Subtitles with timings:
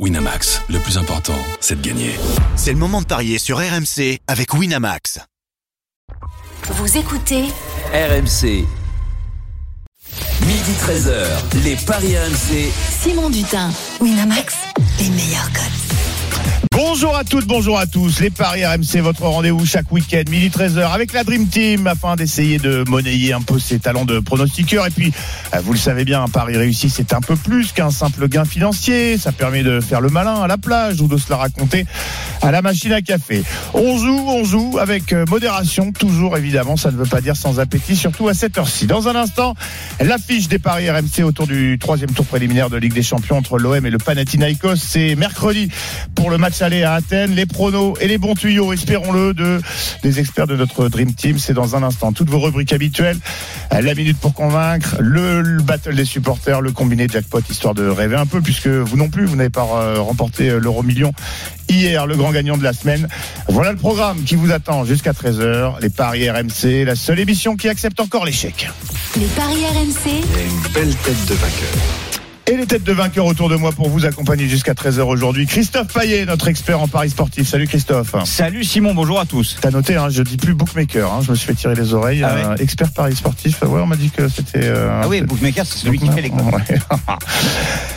[0.00, 2.16] Winamax, le plus important, c'est de gagner.
[2.56, 5.20] C'est le moment de parier sur RMC avec Winamax.
[6.64, 7.44] Vous écoutez
[7.92, 8.66] RMC.
[10.40, 12.72] Midi 13h, les Paris RMC.
[13.02, 13.70] Simon Dutin,
[14.00, 14.56] Winamax,
[14.98, 16.13] les meilleurs codes.
[16.76, 18.18] Bonjour à toutes, bonjour à tous.
[18.18, 22.58] Les Paris RMC, votre rendez-vous chaque week-end, midi 13h, avec la Dream Team, afin d'essayer
[22.58, 24.84] de monnayer un peu ses talents de pronostiqueur.
[24.84, 25.12] Et puis,
[25.54, 28.44] euh, vous le savez bien, un pari réussi, c'est un peu plus qu'un simple gain
[28.44, 29.18] financier.
[29.18, 31.86] Ça permet de faire le malin à la plage ou de se la raconter
[32.42, 33.44] à la machine à café.
[33.72, 37.60] On joue, on joue avec euh, modération, toujours évidemment, ça ne veut pas dire sans
[37.60, 38.86] appétit, surtout à cette heure-ci.
[38.88, 39.54] Dans un instant,
[40.00, 43.86] l'affiche des Paris RMC autour du troisième tour préliminaire de Ligue des Champions entre l'OM
[43.86, 44.76] et le Panathinaikos.
[44.76, 45.68] C'est mercredi
[46.16, 47.34] pour le match aller à Athènes.
[47.34, 49.60] Les pronos et les bons tuyaux, espérons-le, de,
[50.02, 51.38] des experts de notre Dream Team.
[51.38, 52.12] C'est dans un instant.
[52.12, 53.18] Toutes vos rubriques habituelles.
[53.70, 58.16] La minute pour convaincre, le, le battle des supporters, le combiné jackpot, histoire de rêver
[58.16, 61.12] un peu, puisque vous non plus, vous n'avez pas euh, remporté euh, l'euro million
[61.68, 63.08] hier, le grand gagnant de la semaine.
[63.48, 65.80] Voilà le programme qui vous attend jusqu'à 13h.
[65.80, 68.68] Les Paris RMC, la seule émission qui accepte encore l'échec.
[69.16, 72.23] Les paris RMC, Une belle tête de vainqueur.
[72.46, 75.46] Et les têtes de vainqueurs autour de moi pour vous accompagner jusqu'à 13h aujourd'hui.
[75.46, 77.48] Christophe Payet, notre expert en paris sportif.
[77.48, 78.14] Salut Christophe.
[78.26, 79.56] Salut Simon, bonjour à tous.
[79.62, 81.10] T'as noté, hein, je dis plus bookmaker.
[81.10, 82.22] Hein, je me suis fait tirer les oreilles.
[82.22, 83.62] Ah ouais Euh, expert paris sportif.
[83.62, 84.58] Ouais, on m'a dit que c'était.
[84.64, 86.28] euh, Ah oui, Bookmaker, c'est celui qui fait les.
[86.30, 86.78] Ouais.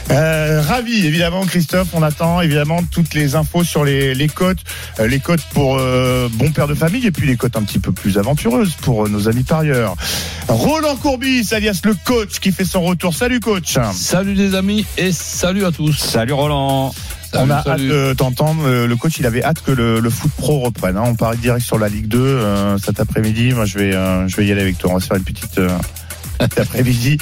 [0.10, 1.90] Euh, ravi, évidemment, Christophe.
[1.92, 4.60] On attend évidemment toutes les infos sur les, les cotes,
[5.02, 7.80] Euh, les cotes pour euh, bon père de famille et puis les cotes un petit
[7.80, 9.96] peu plus aventureuses pour euh, nos amis parieurs.
[10.48, 13.14] Roland Courbis, alias le coach, qui fait son retour.
[13.14, 13.78] Salut, coach.
[13.94, 15.94] Salut les amis et salut à tous.
[15.98, 16.94] Salut Roland.
[17.34, 18.64] On a Salut, hâte de t'entendre.
[18.66, 20.96] Euh, Le coach, il avait hâte que le, le foot pro reprenne.
[20.98, 21.04] hein.
[21.06, 23.52] On parie direct sur la Ligue 2 euh, cet après-midi.
[23.54, 24.92] Moi, je vais, euh, je vais y aller avec toi.
[24.92, 25.58] On va se faire une petite.
[25.58, 25.68] euh,
[26.40, 27.18] cet après-midi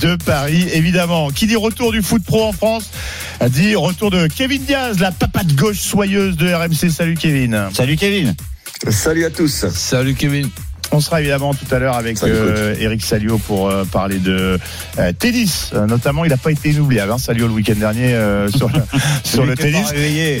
[0.00, 1.28] de Paris, évidemment.
[1.30, 2.90] Qui dit retour du foot pro en France
[3.48, 6.90] dit retour de Kevin Diaz, la papate gauche soyeuse de RMC.
[6.90, 7.68] Salut Kevin.
[7.74, 8.34] Salut Kevin.
[8.90, 9.66] Salut à tous.
[9.74, 10.48] Salut Kevin.
[10.92, 14.58] On sera évidemment tout à l'heure avec euh, Eric Salio pour euh, parler de
[14.98, 15.70] euh, tennis.
[15.72, 17.12] Euh, notamment, il n'a pas été inoubliable.
[17.12, 18.82] Hein, Salio le week-end dernier euh, sur, le-
[19.22, 19.92] sur le tennis.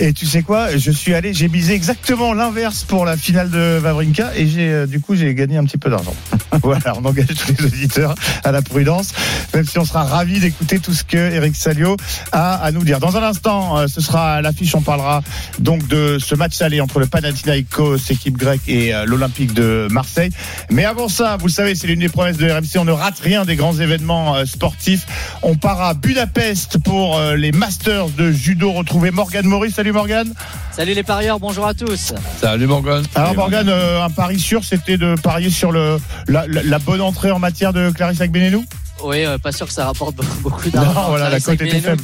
[0.08, 3.78] Et tu sais quoi Je suis allé, j'ai misé exactement l'inverse pour la finale de
[3.78, 6.14] Vavrinka et j'ai euh, du coup j'ai gagné un petit peu d'argent.
[6.64, 9.12] voilà, on engage tous les auditeurs à la prudence,
[9.54, 11.96] même si on sera ravi d'écouter tout ce que Eric Salio
[12.32, 12.98] a à nous dire.
[12.98, 15.22] Dans un instant, euh, ce sera à l'affiche, on parlera
[15.60, 20.30] donc de ce match aller entre le Panathinaikos, équipe grecque, et l'Olympique de Marseille.
[20.70, 23.18] Mais avant ça, vous le savez, c'est l'une des promesses de RMC, on ne rate
[23.20, 25.06] rien des grands événements euh, sportifs.
[25.42, 28.72] On part à Budapest pour euh, les Masters de judo.
[28.72, 29.74] Retrouver Morgane Maurice.
[29.74, 30.32] Salut Morgane.
[30.72, 32.12] Salut les parieurs, bonjour à tous.
[32.40, 33.02] Salut Morgan.
[33.14, 37.00] Alors Morgane, euh, un pari sûr, c'était de parier sur le, la, la- la bonne
[37.00, 38.64] entrée en matière de Clarisse Agbenenou?
[39.02, 40.92] Oui, euh, pas sûr que ça rapporte beaucoup d'argent.
[40.94, 42.02] Non, voilà, la cote était faible.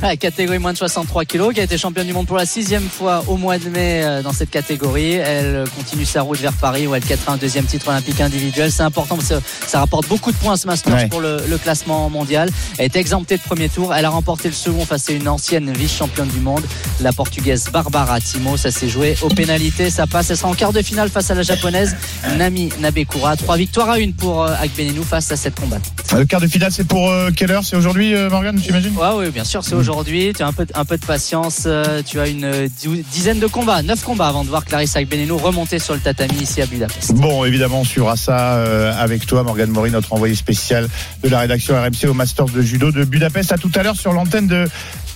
[0.10, 2.88] La catégorie moins de 63 kilos, qui a été championne du monde pour la sixième
[2.88, 5.12] fois au mois de mai euh, dans cette catégorie.
[5.14, 8.72] Elle continue sa route vers Paris où elle quêtera un deuxième titre olympique individuel.
[8.72, 9.34] C'est important parce que
[9.66, 11.08] ça rapporte beaucoup de points à ce Masters Ouais.
[11.08, 12.48] pour le, le classement mondial.
[12.78, 13.94] Elle est exemptée de premier tour.
[13.94, 16.64] Elle a remporté le second face à une ancienne vice-championne du monde,
[17.00, 18.56] la portugaise Barbara Timo.
[18.56, 19.90] Ça s'est joué aux pénalités.
[19.90, 20.30] Ça passe.
[20.30, 21.94] Elle sera en quart de finale face à la japonaise
[22.38, 23.36] Nami Nabekura.
[23.36, 25.92] Trois victoires à une pour euh, Agbenenou face à cette combattante.
[26.16, 27.64] Le quart de finale, c'est pour euh, quelle heure?
[27.64, 28.96] C'est aujourd'hui, euh, Morgane, j'imagine?
[28.96, 29.89] Ouais, oui, bien sûr, c'est aujourd'hui.
[29.90, 31.64] Tu as un peu, de- patience.
[31.66, 32.68] euh, Tu as une euh,
[33.12, 36.62] dizaine de combats, neuf combats avant de voir Clarissa Agbenenou remonter sur le tatami ici
[36.62, 37.12] à Budapest.
[37.14, 40.88] Bon, évidemment, on suivra ça euh, avec toi, Morgane Maury, notre envoyé spécial
[41.22, 43.52] de la rédaction RMC au Masters de Judo de Budapest.
[43.52, 44.66] À tout à l'heure sur l'antenne de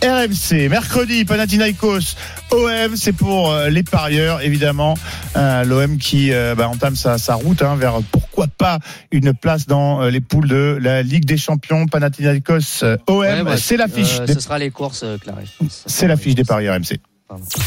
[0.02, 0.68] RMC.
[0.68, 2.16] Mercredi, Panathinaikos,
[2.50, 4.94] OM, c'est pour euh, les parieurs, évidemment.
[5.36, 8.78] Euh, L'OM qui euh, bah, entame sa, sa route hein, vers pourquoi pas
[9.12, 11.86] une place dans euh, les poules de la Ligue des Champions.
[11.86, 14.20] Panathinaikos, euh, OM, Ouais, bah, c'est l'affiche.
[14.20, 15.50] euh, des- ce sera les courses, euh, Clarisse.
[15.86, 17.00] C'est l'affiche des paris RMC.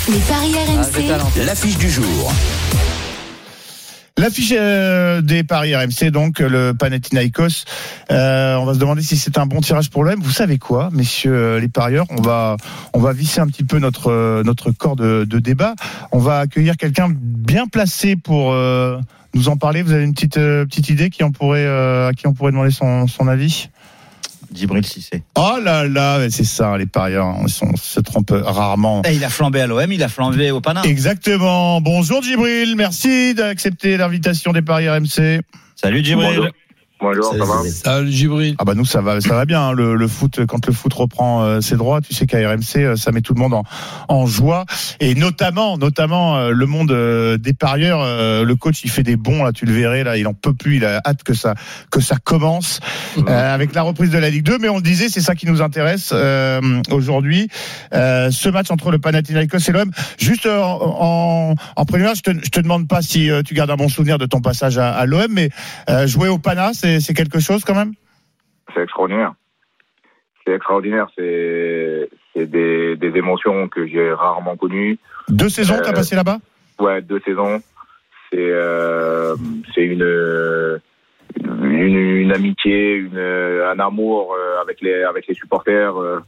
[0.10, 1.46] les paris Ah, RMC, t'alentir.
[1.46, 2.32] L'affiche du jour.
[4.20, 7.66] L'affiche euh, des paris RMC, donc le Panathinaikos.
[8.12, 10.20] Euh, on va se demander si c'est un bon tirage pour l'OM.
[10.20, 12.08] Vous savez quoi, messieurs euh, les parieurs?
[12.10, 12.58] On va
[12.94, 15.76] on va visser un petit peu notre euh, notre corps de, de débat.
[16.12, 19.00] On va accueillir quelqu'un bien placé pour euh,
[19.36, 19.84] nous en parler.
[19.84, 22.52] Vous avez une petite euh, petite idée qui on pourrait euh, à qui on pourrait
[22.52, 23.70] demander son son avis?
[24.58, 25.24] Djibril Cissé.
[25.38, 29.02] Oh là là, c'est ça, les parieurs, ils sont- se trompent rarement.
[29.12, 30.82] Il a flambé à l'OM, il a flambé au Pana.
[30.84, 31.80] Exactement.
[31.82, 35.42] Bonjour Djibril, merci d'accepter l'invitation des paris RMC.
[35.76, 36.28] Salut Djibril.
[36.28, 36.48] Bonjour.
[37.00, 38.56] Bonjour, ça va Salut Gibril.
[38.58, 39.72] Ah bah nous ça va ça va bien hein.
[39.74, 42.96] le, le foot quand le foot reprend euh, ses droits tu sais qu'à RMC euh,
[42.96, 43.64] ça met tout le monde en,
[44.08, 44.66] en joie
[45.00, 49.16] et notamment notamment euh, le monde euh, des parieurs euh, le coach il fait des
[49.16, 51.54] bons là tu le verrais là il en peut plus il a hâte que ça
[51.92, 52.80] que ça commence
[53.20, 55.46] euh, avec la reprise de la Ligue 2 mais on le disait c'est ça qui
[55.46, 57.48] nous intéresse euh, aujourd'hui
[57.94, 62.22] Euh, ce match entre le Panathinaikos et l'OM juste euh, en, en, en préliminaire je
[62.24, 64.78] te, je te demande pas si euh, tu gardes un bon souvenir de ton passage
[64.80, 65.50] à, à l'OM mais
[65.90, 67.94] euh, jouer au Pana c'est c'est quelque chose quand même?
[68.74, 69.34] C'est extraordinaire.
[70.46, 71.08] C'est extraordinaire.
[71.16, 74.98] C'est des, des émotions que j'ai rarement connues.
[75.30, 76.38] Deux saisons, t'as Euh, passé là-bas?
[76.80, 77.62] Ouais, deux saisons.
[78.30, 79.36] C'est euh,
[79.78, 80.80] une,
[81.44, 85.96] une une amitié, une un amour euh, avec les avec les supporters.
[85.98, 86.20] euh,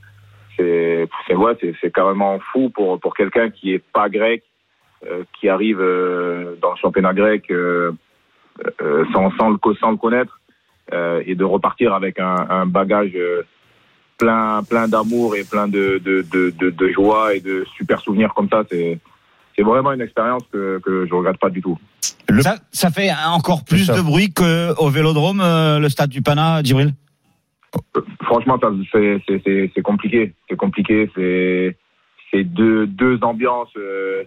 [0.57, 4.43] C'est ouais, c'est carrément fou pour pour quelqu'un qui est pas grec,
[5.05, 5.79] euh, qui arrive
[6.61, 7.51] dans le championnat grec
[9.13, 10.38] sans sans le sans le connaître
[11.25, 13.43] et de repartir avec un, un bagage euh,
[14.17, 18.33] plein plein d'amour et plein de de, de de de joie et de super souvenirs
[18.33, 18.63] comme ça.
[18.69, 18.99] C'est
[19.55, 21.77] c'est vraiment une expérience que, que je regrette pas du tout.
[22.29, 26.61] Le- Ça, ça fait encore plus de bruit qu'au Vélodrome, euh, le stade du Pana,
[26.63, 26.93] Djibril?
[28.23, 30.33] Franchement, ça, c'est, c'est, c'est, c'est compliqué.
[30.49, 31.09] C'est compliqué.
[31.15, 31.77] C'est,
[32.31, 34.23] c'est deux, deux ambiances euh,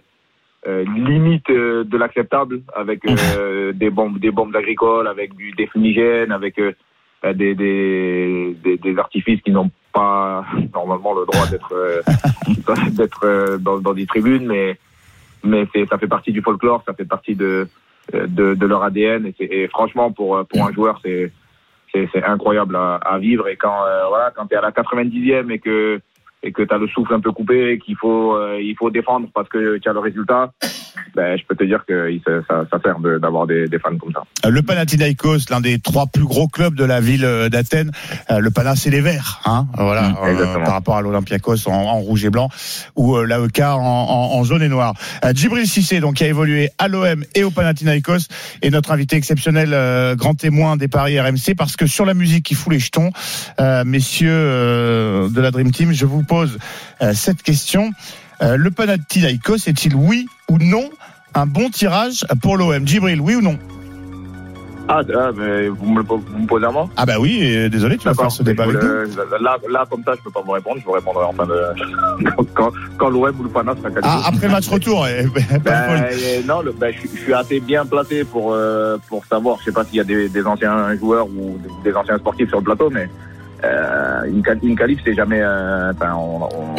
[0.65, 5.67] euh, limite euh, de l'acceptable, avec euh, des bombes, des bombes agricoles, avec du, des
[5.67, 12.03] fumigènes, avec des, des, des, des artifices qui n'ont pas normalement le droit d'être,
[12.91, 14.77] d'être dans, dans des tribunes, mais,
[15.43, 17.67] mais ça fait partie du folklore, ça fait partie de,
[18.13, 19.33] de, de leur ADN.
[19.39, 21.31] Et, franchement, pour, pour un joueur, c'est
[22.11, 25.59] c'est incroyable à, à vivre et quand voilà quand tu es à la 90e et
[25.59, 26.01] que
[26.43, 28.89] et que tu as le souffle un peu coupé et qu'il faut euh, il faut
[28.91, 30.51] défendre parce que tu as le résultat
[31.15, 32.09] ben je peux te dire que
[32.47, 34.23] ça, ça, sert de- d'avoir des, des fans comme ça.
[34.49, 37.91] Le Panathinaikos, l'un des trois plus gros clubs de la ville euh, d'Athènes.
[38.31, 40.63] Euh, Le Pana, c'est les Verts, hein, voilà, Mm, euh, exactement.
[40.65, 42.49] par rapport à l'Olympiakos en, en rouge et blanc
[42.95, 44.93] ou euh, l'AEK en, en, en jaune et noir.
[45.25, 48.27] Euh, Djibril Cissé, donc, qui a évolué à l'OM et au Panathinaikos,
[48.61, 52.45] est notre invité exceptionnel, euh, grand témoin des paris RMC, parce que sur la musique
[52.45, 53.09] qui fout les jetons,
[53.59, 56.57] euh, messieurs euh, de la Dream Team, je vous pose
[57.01, 57.91] euh, cette question.
[58.41, 60.89] Euh, le Panathinaikos est-il oui ou non
[61.35, 63.57] un bon tirage pour l'OM Djibril, oui ou non?
[64.89, 66.89] Ah, ah, mais vous me, le- vous me posez à moi?
[66.97, 68.89] Ah bah oui, désolé, tu vas faire ce débat avec nous.
[69.41, 71.57] là, là comme ça je peux pas vous répondre je vous répondrai en fin de
[72.35, 74.01] quand, quand, quand l'OM ou le Pana sera qualifié.
[74.23, 75.25] Ah, après le match retour, eh,
[75.63, 79.57] Ben, euh, non, le, ben, je, je suis assez bien placé pour euh, pour savoir.
[79.59, 82.49] Je sais pas s'il y a des, des anciens joueurs ou des, des anciens sportifs
[82.49, 83.07] sur le plateau, mais
[83.63, 85.39] euh, une, une qualif, c'est jamais.
[85.41, 86.75] euh, Enfin, on, on,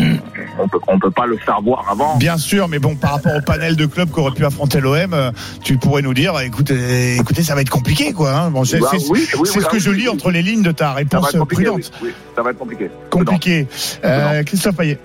[0.58, 2.16] on peut on peut pas le savoir avant.
[2.16, 5.12] Bien sûr, mais bon, par rapport au panel de clubs qui auraient pu affronter l'OM,
[5.14, 5.31] euh,
[5.62, 8.32] tu pourrais nous dire, écoutez, écoutez, ça va être compliqué, quoi.
[8.32, 8.50] Hein.
[8.50, 10.08] Bon, c'est Bah, c'est- oui, oui, c'est oui, ce que ah, je lis oui.
[10.08, 11.64] entre les lignes de ta Ça réponse compliqué.
[11.64, 11.90] prudente.
[12.02, 12.90] Oui, oui, ça va être compliqué.
[13.10, 13.66] Compliqué.
[14.04, 14.98] Euh, Christophe Payet.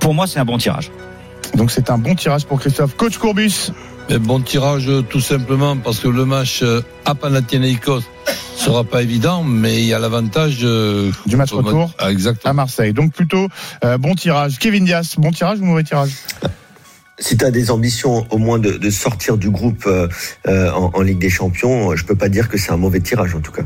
[0.00, 0.90] Pour moi, c'est un bon tirage.
[1.54, 2.96] Donc c'est un bon tirage pour Christophe.
[2.96, 3.72] Coach Courbis.
[4.08, 8.02] Mais bon tirage tout simplement parce que le match euh, à Panathinaikos
[8.56, 11.92] sera pas évident, mais il y a l'avantage euh, Du match retour.
[11.98, 12.50] Ah, exactement.
[12.50, 12.92] à Marseille.
[12.92, 13.48] Donc plutôt
[13.84, 14.58] euh, bon tirage.
[14.58, 16.10] Kevin Dias, bon tirage ou mauvais tirage?
[17.18, 20.08] Si tu as des ambitions au moins de, de sortir du groupe euh,
[20.44, 23.40] en, en Ligue des Champions, je peux pas dire que c'est un mauvais tirage en
[23.40, 23.62] tout cas.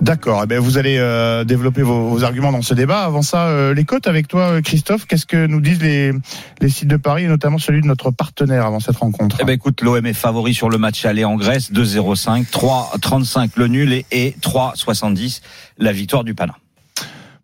[0.00, 0.42] D'accord.
[0.44, 3.04] Eh ben, vous allez euh, développer vos, vos arguments dans ce débat.
[3.04, 5.06] Avant ça, euh, les cotes avec toi, euh, Christophe.
[5.06, 6.12] Qu'est-ce que nous disent les,
[6.60, 9.38] les sites de Paris et notamment celui de notre partenaire avant cette rencontre?
[9.40, 13.68] Eh ben écoute, l'OM est favori sur le match aller en Grèce, 2-0-5, 3-35 le
[13.68, 15.40] nul et, et 3-70
[15.78, 16.56] la victoire du Pana.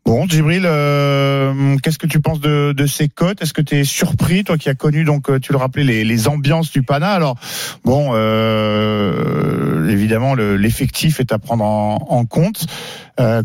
[0.05, 3.41] Bon, Djibril, euh, qu'est-ce que tu penses de, ces cotes?
[3.41, 6.29] Est-ce que tu es surpris, toi qui as connu, donc euh, tu le rappelais, les,
[6.29, 7.11] ambiances du Pana?
[7.11, 7.37] Alors,
[7.85, 12.67] bon, euh, évidemment, le- l'effectif est à prendre en, compte.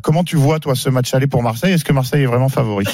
[0.01, 1.73] Comment tu vois, toi, ce match aller pour Marseille?
[1.73, 2.85] Est-ce que Marseille est vraiment favori?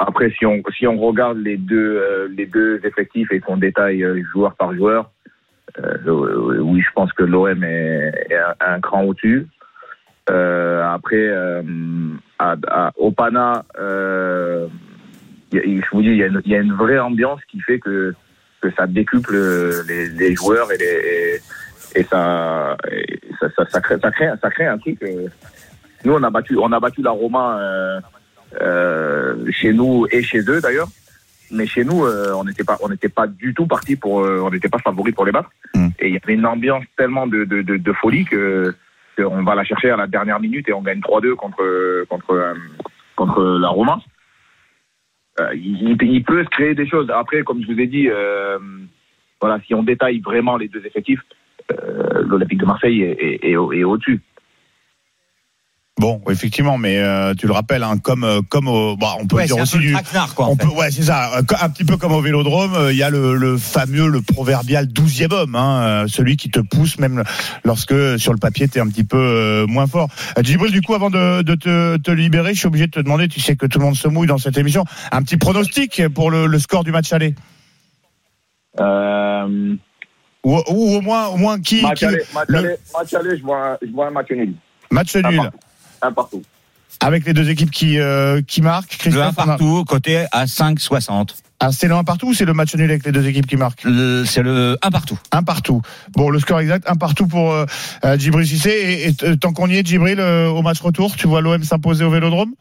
[0.00, 4.56] Après, si on si on regarde les deux les deux effectifs et qu'on détaille joueur
[4.56, 5.12] par joueur,
[5.78, 8.12] oui, je pense que l'OM est,
[8.60, 9.46] un cran au-dessus.
[10.30, 11.62] Euh, après, euh,
[12.38, 14.66] à, à- au Pana, euh,
[15.52, 15.58] je
[15.92, 18.14] vous dis, il y, a une- il y a une vraie ambiance qui fait que
[18.62, 19.36] que ça décuple
[19.86, 21.40] les, les joueurs et, les,
[21.94, 24.98] et, ça, et ça, ça, ça crée ça crée ça crée un truc.
[26.04, 27.58] nous, on a battu on a battu la Roma.
[27.60, 28.00] Euh,
[28.60, 30.88] euh, chez nous et chez eux d'ailleurs.
[31.50, 34.40] Mais chez nous, euh, on n'était pas, on n'était pas du tout parti pour, euh,
[34.42, 35.50] on n'était pas favori pour les battre.
[35.74, 35.88] Mm.
[36.00, 38.74] Et il y avait une ambiance tellement de, de, de, de folie que
[39.16, 42.54] qu'on va la chercher à la dernière minute et on gagne 3-2 contre contre euh,
[43.16, 43.98] contre la Roma.
[45.40, 47.10] Euh, il, peut se créer des choses.
[47.10, 48.58] Après, comme je vous ai dit, euh,
[49.40, 51.20] voilà, si on détaille vraiment les deux effectifs,
[52.22, 54.20] l'Olympique de Marseille est au-dessus.
[55.98, 59.36] Bon, effectivement, mais euh, tu le rappelles, hein, comme euh, comme au, bah, on peut
[59.36, 59.92] Ouais, dire c'est un aussi du.
[59.94, 60.44] traquenard, quoi.
[60.44, 60.64] en On fait.
[60.64, 61.38] peut, ouais, c'est ça.
[61.38, 64.20] Euh, Un petit peu comme au Vélodrome, euh, il y a le, le fameux, le
[64.20, 67.24] proverbial douzième homme, hein, euh, celui qui te pousse même
[67.64, 70.08] lorsque sur le papier t'es un petit peu euh, moins fort.
[70.42, 73.26] Djibril, du coup, avant de, de te, te libérer, je suis obligé de te demander,
[73.28, 76.30] tu sais que tout le monde se mouille dans cette émission, un petit pronostic pour
[76.30, 77.34] le, le score du match aller,
[78.80, 79.74] Euh,
[80.44, 83.38] ou, ou au moins, au moins qui, match, qui- aller, match, le- aller, match aller,
[83.38, 84.52] je vois, je vois un match nul.
[84.90, 85.58] match nul partout.
[86.02, 86.42] Un partout.
[87.00, 88.92] avec les deux équipes qui euh, qui marquent.
[89.04, 91.36] Le 1 Christophe, on a- partout, côté à 5,60.
[91.58, 93.56] Ah, c'est le 1 partout ou c'est le match nul avec les deux équipes qui
[93.56, 95.18] marquent Le- C'est le 1 partout.
[95.32, 95.80] Un partout.
[96.14, 97.64] Bon, le score exact, un partout pour euh,
[98.04, 98.70] euh, Djibril Cissé.
[98.70, 101.62] Et, et t- tant qu'on y est, Djibril, euh, au match retour, tu vois l'OM
[101.62, 102.52] s'imposer au Vélodrome?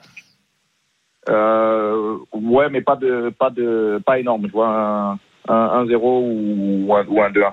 [1.29, 4.45] Euh, ouais, mais pas de, pas de, pas énorme.
[4.47, 5.11] Je vois un,
[5.49, 7.51] un, un 0 ou un, ou un 2-1.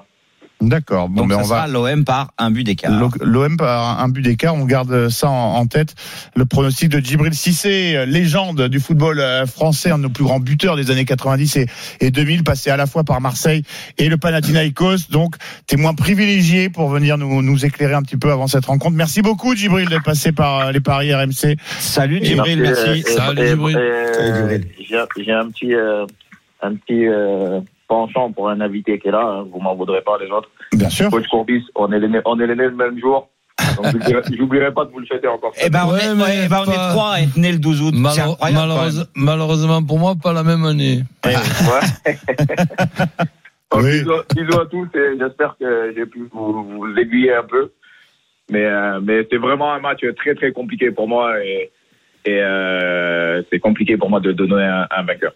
[0.68, 1.08] D'accord.
[1.08, 1.56] Bon, Donc ben ça on va.
[1.56, 2.92] sera l'OM par un but d'écart.
[3.20, 5.94] L'OM par un but d'écart, on garde ça en, tête.
[6.36, 10.24] Le pronostic de Djibril Cissé, euh, légende du football euh, français, un de nos plus
[10.24, 11.66] grands buteurs des années 90 et,
[12.00, 13.62] et 2000, passé à la fois par Marseille
[13.98, 15.10] et le Panathinaikos.
[15.10, 18.96] Donc, témoin privilégié pour venir nous, nous éclairer un petit peu avant cette rencontre.
[18.96, 21.56] Merci beaucoup, Djibril, d'être passé par euh, les paris RMC.
[21.78, 23.78] Salut Et Djibril, merci, Salut, Djibril.
[24.78, 26.06] J'ai j'ai un petit, euh,
[26.60, 27.60] un petit euh,
[27.92, 29.22] penchant pour un invité qui est là.
[29.26, 29.46] hein.
[29.52, 30.48] Vous m'en voudrez pas les autres.
[30.72, 31.10] Bien sûr.
[31.10, 33.28] Coach Courbis, on est les nés, on est les le même jour.
[34.38, 35.52] J'oublierai- pas de vous le fêter encore.
[35.62, 37.58] Eh ben, on, Ouais, est, mais ouais, ben, on est trois à être nés le
[37.58, 37.94] 12 août.
[37.94, 41.02] Malheure- malheureuse- malheureusement pour moi, pas la même année.
[41.24, 41.34] Ouais.
[43.72, 44.00] Donc, Oui.
[44.00, 47.70] bisous, bisous à tous et j'espère que j'ai pu vous, vous aiguiller un peu.
[48.50, 51.70] Mais, euh, mais c'est vraiment un match très très compliqué pour moi et,
[52.26, 55.32] et euh, c'est compliqué pour moi de donner un, un vainqueur.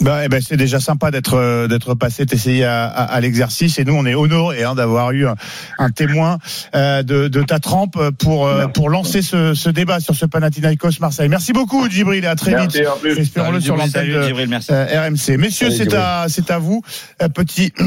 [0.00, 3.78] Bah, eh ben, c'est déjà sympa d'être euh, d'être passé, t'essayer à, à, à l'exercice.
[3.78, 5.34] Et nous, on est honorés hein, d'avoir eu un,
[5.78, 6.38] un témoin
[6.76, 11.00] euh, de, de ta trempe pour euh, pour lancer ce, ce débat sur ce Panathinaikos
[11.00, 11.28] Marseille.
[11.28, 12.86] Merci beaucoup, Djibril, et à très Merci, vite.
[12.88, 13.18] en plus.
[13.18, 15.36] Espérons-le sur l'antenne euh, RMC.
[15.36, 16.82] Messieurs, c'est à c'est à vous,
[17.22, 17.72] Euh, petit.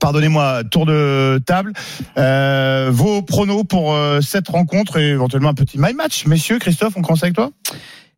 [0.00, 1.72] Pardonnez-moi, tour de table.
[2.18, 6.26] Euh, vos pronos pour euh, cette rencontre et éventuellement un petit my match.
[6.26, 7.50] Messieurs, Christophe, on commence avec toi?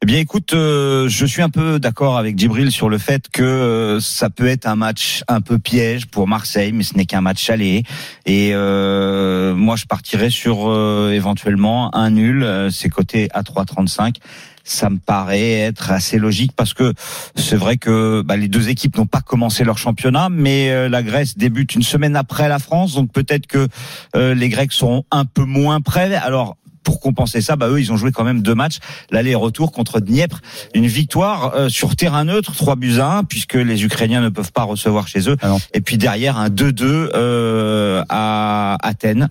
[0.03, 3.43] Eh bien, écoute, euh, je suis un peu d'accord avec Djibril sur le fait que
[3.43, 7.23] euh, ça peut être un match un peu piège pour Marseille, mais ce n'est qu'un
[7.23, 7.83] match aller.
[8.27, 12.43] Et euh, moi, je partirais sur euh, éventuellement un nul.
[12.43, 14.17] euh, C'est coté à 3,35.
[14.65, 16.93] Ça me paraît être assez logique parce que
[17.35, 21.03] c'est vrai que bah, les deux équipes n'ont pas commencé leur championnat, mais euh, la
[21.03, 23.67] Grèce débute une semaine après la France, donc peut-être que
[24.15, 26.15] euh, les Grecs seront un peu moins prêts.
[26.17, 28.79] Alors pour compenser ça, bah eux, ils ont joué quand même deux matchs,
[29.11, 30.41] l'aller et retour contre Dniepr.
[30.73, 34.53] Une victoire euh, sur terrain neutre, 3 buts à 1, puisque les Ukrainiens ne peuvent
[34.53, 35.37] pas recevoir chez eux.
[35.43, 39.29] Ah et puis derrière, un 2-2 euh, à Athènes.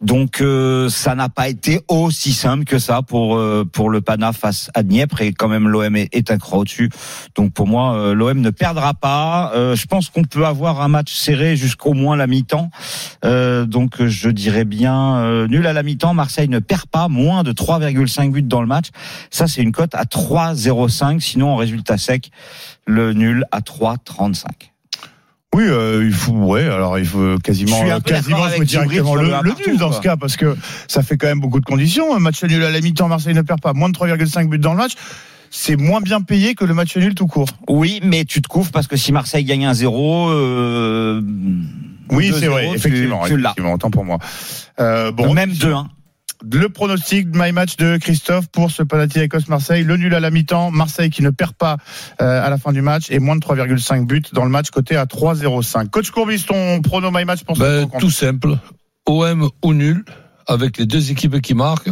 [0.00, 4.32] Donc euh, ça n'a pas été aussi simple que ça pour euh, pour le Pana
[4.32, 6.90] face à Dniepr et quand même l'OM est, est un cran au-dessus.
[7.34, 9.52] Donc pour moi euh, l'OM ne perdra pas.
[9.54, 12.70] Euh, je pense qu'on peut avoir un match serré jusqu'au moins la mi-temps.
[13.22, 16.14] Donc je dirais bien nul à la mi-temps.
[16.14, 18.88] Marseille ne perd pas moins de 3,5 buts dans le match.
[19.30, 21.20] Ça c'est une cote à 3,05.
[21.20, 22.30] Sinon en résultat sec
[22.86, 24.73] le nul à 3,35.
[25.54, 29.14] Oui, euh, il faut, ouais, alors il faut quasiment, Je suis peu quasiment Djibril directement
[29.14, 30.56] le, le nul dans ce cas, parce que
[30.88, 32.12] ça fait quand même beaucoup de conditions.
[32.14, 34.72] Un match nul à la mi-temps, Marseille ne perd pas, moins de 3,5 buts dans
[34.72, 34.94] le match.
[35.50, 37.48] C'est moins bien payé que le match nul tout court.
[37.68, 41.22] Oui, mais tu te couvres parce que si Marseille gagne un 0 euh,
[42.10, 43.20] Oui, 2-0, c'est vrai, tu- effectivement.
[43.24, 44.18] tu effectivement, autant pour moi.
[44.80, 45.86] Euh, bon, Même 2-1.
[46.52, 50.30] Le pronostic de my match de Christophe pour ce Panathinaikos Marseille, le nul à la
[50.30, 51.76] mi-temps, Marseille qui ne perd pas
[52.20, 54.96] euh, à la fin du match et moins de 3,5 buts dans le match côté
[54.96, 55.90] à 3,05.
[55.90, 58.56] Coach Courbis, ton prono my match pour cette Ben, tout simple.
[59.06, 60.04] OM ou nul,
[60.46, 61.90] avec les deux équipes qui marquent.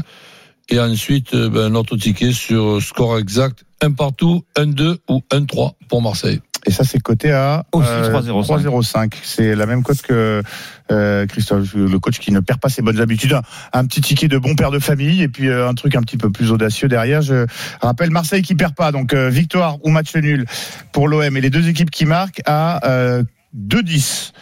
[0.68, 5.44] Et ensuite, euh, ben, notre ticket sur score exact, un partout, un 2 ou un
[5.44, 6.40] 3 pour Marseille.
[6.64, 8.62] Et ça, c'est coté à euh, 3,05.
[8.62, 9.14] 3,05.
[9.22, 10.42] C'est la même cote que
[10.90, 13.32] euh, Christophe, le coach qui ne perd pas ses bonnes habitudes.
[13.32, 13.42] Un,
[13.72, 16.16] un petit ticket de bon père de famille et puis euh, un truc un petit
[16.16, 17.20] peu plus audacieux derrière.
[17.20, 17.46] Je
[17.80, 20.46] rappelle Marseille qui perd pas, donc euh, victoire ou match nul
[20.92, 23.24] pour l'OM et les deux équipes qui marquent à euh,
[23.56, 24.32] 2-10.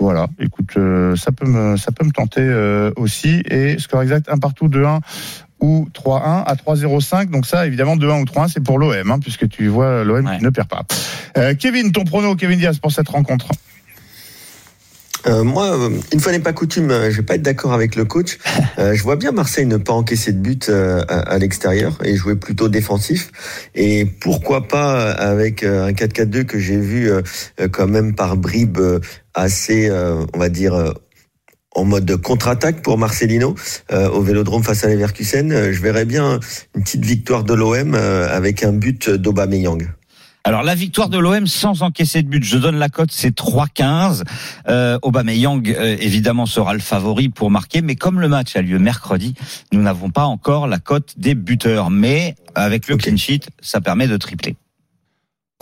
[0.00, 0.72] Voilà, écoute,
[1.16, 2.42] ça peut me ça peut me tenter
[2.96, 4.98] aussi et score exact un partout 2-1
[5.62, 7.30] ou 3-1 à 3-0-5.
[7.30, 10.36] Donc ça, évidemment, 2-1 ou 3-1, c'est pour l'OM, hein, puisque tu vois l'OM Ouais.
[10.38, 10.82] qui ne perd pas.
[11.38, 13.46] Euh, Kevin, ton prono, Kevin Diaz, pour cette rencontre
[15.28, 15.78] Euh, moi,
[16.12, 18.38] une fois n'est pas coutume, euh, je vais pas être d'accord avec le coach.
[18.78, 22.16] Euh, je vois bien Marseille ne pas encaisser de but euh, à, à l'extérieur et
[22.16, 23.30] jouer plutôt défensif.
[23.74, 27.10] Et pourquoi pas avec un 4-4-2 que j'ai vu
[27.70, 28.80] quand même par bribes
[29.34, 30.94] assez, on va dire,
[31.74, 33.54] en mode contre-attaque pour Marcelino
[33.92, 35.52] euh, au Vélodrome face à Leverkusen.
[35.52, 36.38] Euh, Je verrais bien
[36.74, 39.88] une petite victoire de l'OM euh, avec un but d'Aubameyang.
[40.44, 44.24] Alors la victoire de l'OM sans encaisser de but, je donne la cote, c'est 3-15.
[44.68, 48.80] Euh, Aubameyang euh, évidemment sera le favori pour marquer, mais comme le match a lieu
[48.80, 49.34] mercredi,
[49.70, 51.90] nous n'avons pas encore la cote des buteurs.
[51.90, 54.56] Mais avec le clean sheet, ça permet de tripler.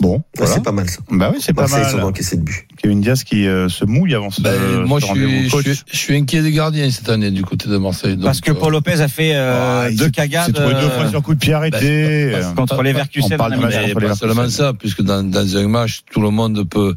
[0.01, 0.53] Bon, voilà.
[0.55, 0.99] C'est pas mal ça.
[1.11, 2.05] Bah oui, c'est pas Marseille sans mal.
[2.07, 2.65] encaisser de but.
[2.81, 5.63] Kevin Diaz qui euh, se mouille avant ce, ce moi, je suis, je, coach.
[5.63, 8.15] suis, je suis inquiet des gardiens cette année du côté de Marseille.
[8.15, 10.53] donc, Parce que euh, Paul Lopez a fait euh, Ah, il deux s'est- cagades s'est
[10.53, 12.31] trouvé deux euh, fois sur coup de pied arrêté.
[12.31, 13.37] bah, c'est Euh, contre pas- les on Verkusen.
[13.37, 13.93] parle du en match Allemagne.
[13.93, 16.95] contre Mais les pas seulement ça, puisque dans, dans un match, tout le monde peut,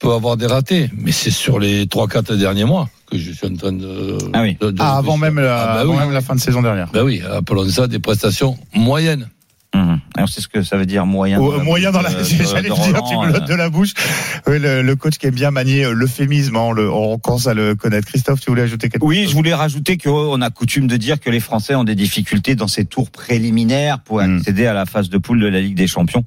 [0.00, 0.90] peut avoir des ratés.
[0.98, 4.18] Mais c'est sur les 3-4 derniers mois que je suis en train de.
[4.32, 4.56] Ah oui.
[4.60, 5.34] de- de Ah, avant réfléchir.
[5.34, 5.98] même, la, Ah, bah avant oui.
[6.00, 6.88] même la fin de saison dernière.
[6.92, 9.28] Ben oui, appelons ça des prestations moyennes.
[9.74, 11.40] Et on sait ce que ça veut dire moyen.
[11.40, 12.14] Au- dans la moyen bouche dans la.
[12.14, 13.92] de- J'allais dire, Roland, tu me l'ôtes euh, de la bouche.
[14.46, 17.46] Oui, le, le coach qui aime bien manier euh, l'euphémisme, hein, on, le- on commence
[17.46, 18.06] à le connaître.
[18.06, 21.18] Christophe, tu voulais ajouter quelque Oui, chose je voulais rajouter qu'on a coutume de dire
[21.20, 24.36] que les Français ont des difficultés dans ces tours préliminaires pour Mm.
[24.38, 26.24] accéder à la phase de poule de la Ligue des Champions.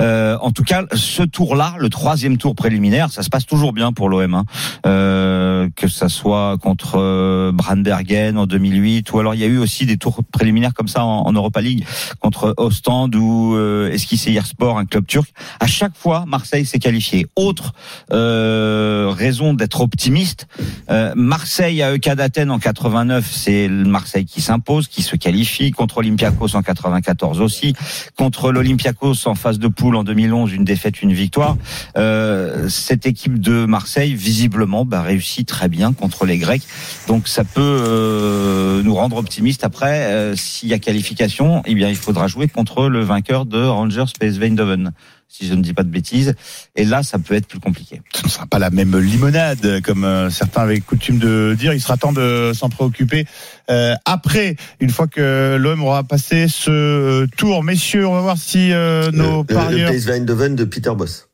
[0.00, 3.92] Euh, en tout cas, ce tour-là, le troisième tour préliminaire, ça se passe toujours bien
[3.92, 4.34] pour l'OM.
[4.34, 4.44] Hein.
[4.86, 9.58] Euh, que ça soit contre euh, Brandbergen en 2008, ou alors il y a eu
[9.58, 11.84] aussi des tours préliminaires comme ça en, en Europa League
[12.20, 15.32] contre Ostend ou euh, Eskişehirspor, un club turc.
[15.60, 17.26] À chaque fois, Marseille s'est qualifié.
[17.36, 17.72] Autre
[18.12, 20.48] euh, raison d'être optimiste,
[20.90, 25.70] euh, Marseille à EK d'Athènes en 89, c'est le Marseille qui s'impose, qui se qualifie
[25.70, 27.74] contre Olympiakos en 94 aussi,
[28.16, 31.56] contre l'Olympiakos en phase de poule en 2011, une défaite, une victoire.
[31.96, 36.66] Euh, cette équipe de Marseille, visiblement, bah, réussit très bien contre les Grecs,
[37.06, 39.64] donc ça peut nous rendre optimistes.
[39.64, 44.04] Après, s'il y a qualification, eh bien il faudra jouer contre le vainqueur de Rangers
[44.18, 44.92] PSV Eindhoven,
[45.28, 46.34] si je ne dis pas de bêtises.
[46.76, 48.02] Et là, ça peut être plus compliqué.
[48.14, 51.72] ce ne sera pas la même limonade, comme euh, certains avaient coutume de dire.
[51.72, 53.26] Il sera temps de s'en préoccuper
[53.70, 57.62] euh, après, une fois que l'homme aura passé ce euh, tour.
[57.62, 59.92] Messieurs, on va voir si euh, nos le, parieurs...
[59.92, 61.29] le Eindhoven de Peter Boss.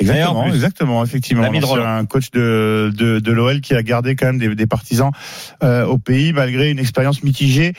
[0.00, 0.54] Exactement, plus.
[0.54, 1.48] exactement, effectivement.
[1.52, 5.12] C'est un coach de, de, de l'OL qui a gardé quand même des, des partisans
[5.62, 7.74] euh, au pays malgré une expérience mitigée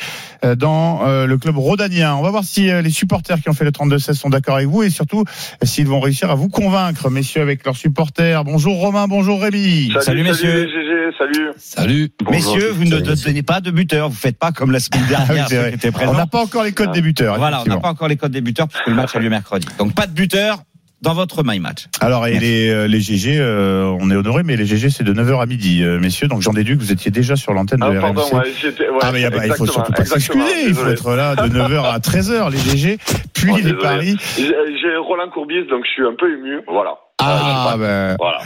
[0.46, 2.16] euh, dans euh, le club rhodanien.
[2.16, 4.70] On va voir si euh, les supporters qui ont fait le 32-16 sont d'accord avec
[4.70, 8.46] vous et surtout euh, s'ils vont réussir à vous convaincre, messieurs, avec leurs supporters.
[8.46, 9.92] Bonjour Romain, bonjour Rémi.
[10.00, 10.68] Salut, messieurs.
[10.68, 11.50] GG, salut.
[11.58, 12.10] Salut.
[12.32, 14.08] Messieurs, vous ne Salut, donnez pas de buteur.
[14.08, 15.74] Vous faites pas comme la semaine Ah oui, dernière,
[16.08, 17.38] On n'a pas encore les codes des buteurs.
[17.38, 19.68] Voilà, on n'a pas encore les codes des buteurs puisque le match a lieu mercredi.
[19.78, 20.64] Donc pas de buteur
[21.02, 21.86] dans votre my match.
[22.02, 25.14] Alors, et les, euh, les GG, euh, on est honoré, mais les GG, c'est de
[25.14, 26.28] 9h à midi, euh, messieurs.
[26.28, 28.02] Donc, j'en déduis que vous étiez déjà sur l'antenne de Ah, RMC.
[28.02, 28.90] pardon, ouais, j'étais.
[28.90, 30.68] Ouais, ah, mais y a pas- il faut surtout pas s'excuser.
[30.68, 32.98] Il faut être là de 9h à 13h, les GG,
[33.34, 33.82] puis Oh, les désolé.
[33.82, 34.16] paris.
[34.38, 34.44] J'ai
[34.82, 36.60] j'ai Roland Courbis, donc je suis un peu ému.
[36.68, 36.96] Voilà.
[37.20, 38.40] Ah, ben, Voilà.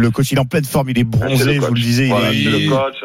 [0.00, 2.12] Le coach, il est en pleine forme, il est bronzé, je vous le disais, il,
[2.12, 2.96] est, c'est le coach.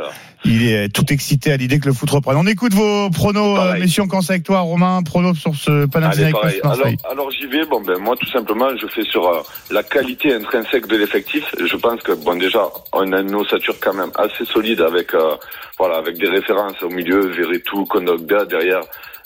[0.46, 2.38] il est tout excité à l'idée que le foot reprenne.
[2.38, 6.40] On écoute vos pronos, euh, messieurs, on commence avec toi, Romain, pronos sur ce Panathinaikos.
[6.64, 7.66] Alors, alors j'y vais.
[7.66, 11.44] Bon, ben moi, tout simplement, je fais sur euh, la qualité intrinsèque de l'effectif.
[11.60, 15.36] Je pense que bon, déjà, on a une ossature quand même assez solide avec, euh,
[15.78, 18.82] voilà, avec des références au milieu, Veretout, Kondogbia, derrière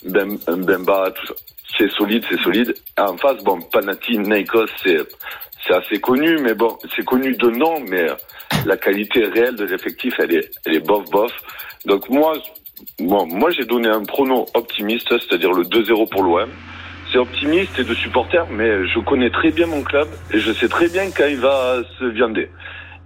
[0.05, 1.34] Bem- Bemba, tout ça.
[1.77, 2.73] C'est solide, c'est solide.
[2.97, 4.97] En face, bon, Panathinaikos, c'est
[5.65, 8.08] c'est assez connu, mais bon, c'est connu de nom, mais
[8.65, 11.32] la qualité réelle de l'effectif, elle est, elle est bof bof.
[11.86, 12.34] Donc moi,
[13.00, 16.50] bon, moi j'ai donné un prono optimiste, c'est-à-dire le 2-0 pour l'OM.
[17.12, 20.67] C'est optimiste et de supporter, mais je connais très bien mon club et je sais
[20.67, 22.50] très bien quand il va se viander.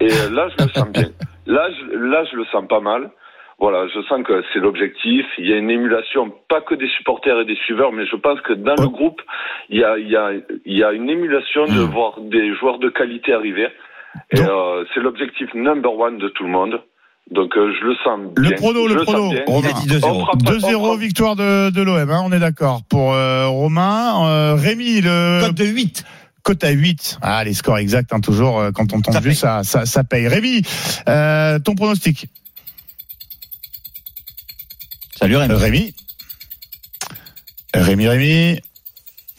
[0.01, 1.09] Et là, je le sens bien.
[1.45, 3.11] Là, je, là, je le sens pas mal.
[3.63, 5.25] Voilà, je sens que c'est l'objectif.
[5.37, 8.41] Il y a une émulation, pas que des supporters et des suiveurs, mais je pense
[8.41, 9.21] que dans le groupe,
[9.69, 10.31] il y a, il y a,
[10.65, 13.67] il y a une émulation de voir des joueurs de qualité arriver.
[14.31, 16.81] Et euh, c'est l'objectif number one de tout le monde.
[17.31, 18.49] Donc euh, je le sens bien.
[18.49, 19.29] Le prono, Je le prono.
[19.47, 19.69] Romain.
[19.69, 20.05] Il a dit 2-0.
[20.11, 22.81] On fera pas- on 2-0 fera- victoire de, de l'OM, hein, on est d'accord.
[22.89, 26.03] Pour euh, Romain, euh, Rémi, le Cote de 8.
[26.43, 27.17] cote à 8.
[27.21, 30.27] Ah, les scores exacts, hein, toujours, quand on tombe Ça juste, ça, ça, ça paye.
[30.27, 30.63] Rémi,
[31.07, 32.27] euh, ton pronostic?
[35.23, 35.53] Salut Rémi.
[35.53, 35.57] Euh,
[37.81, 38.59] Rémi Rémi, Rémi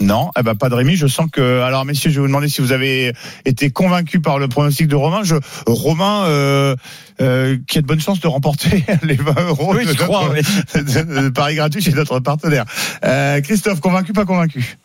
[0.01, 0.97] non, eh ben pas de Rémi.
[0.97, 1.61] Je sens que.
[1.61, 3.13] Alors, messieurs, je vais vous demander si vous avez
[3.45, 5.25] été convaincu par le pronostic de Romain.
[5.25, 5.35] Je,
[5.67, 6.75] Romain, euh,
[7.21, 10.79] euh, qui a de bonnes chances de remporter les 20 euros Oui, de, crois, notre-
[10.79, 10.85] oui.
[11.25, 12.65] de Paris gratuit chez notre partenaire.
[13.05, 14.79] Euh, Christophe, convaincu, pas convaincu?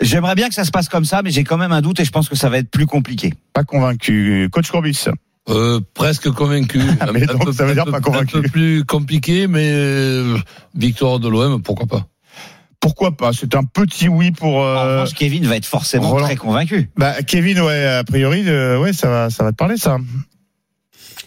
[0.00, 2.04] J'aimerais bien que ça se passe comme ça, mais j'ai quand même un doute et
[2.04, 3.34] je pense que ça va être plus compliqué.
[3.52, 4.48] Pas convaincu.
[4.52, 5.06] Coach Courbis.
[5.50, 6.80] Euh, presque convaincu.
[7.00, 8.38] Ah, mais donc, ça veut dire peu, pas convaincu.
[8.38, 10.38] Un peu plus compliqué, mais euh,
[10.74, 12.06] victoire de l'OM, pourquoi pas.
[12.80, 14.56] Pourquoi pas C'est un petit oui pour.
[14.56, 16.26] En Euh, revanche, Kevin va être forcément Roland.
[16.26, 16.90] très convaincu.
[16.96, 19.96] bah, Kevin, ouais, a priori, euh, ouais, ça va, ça va te parler, ça.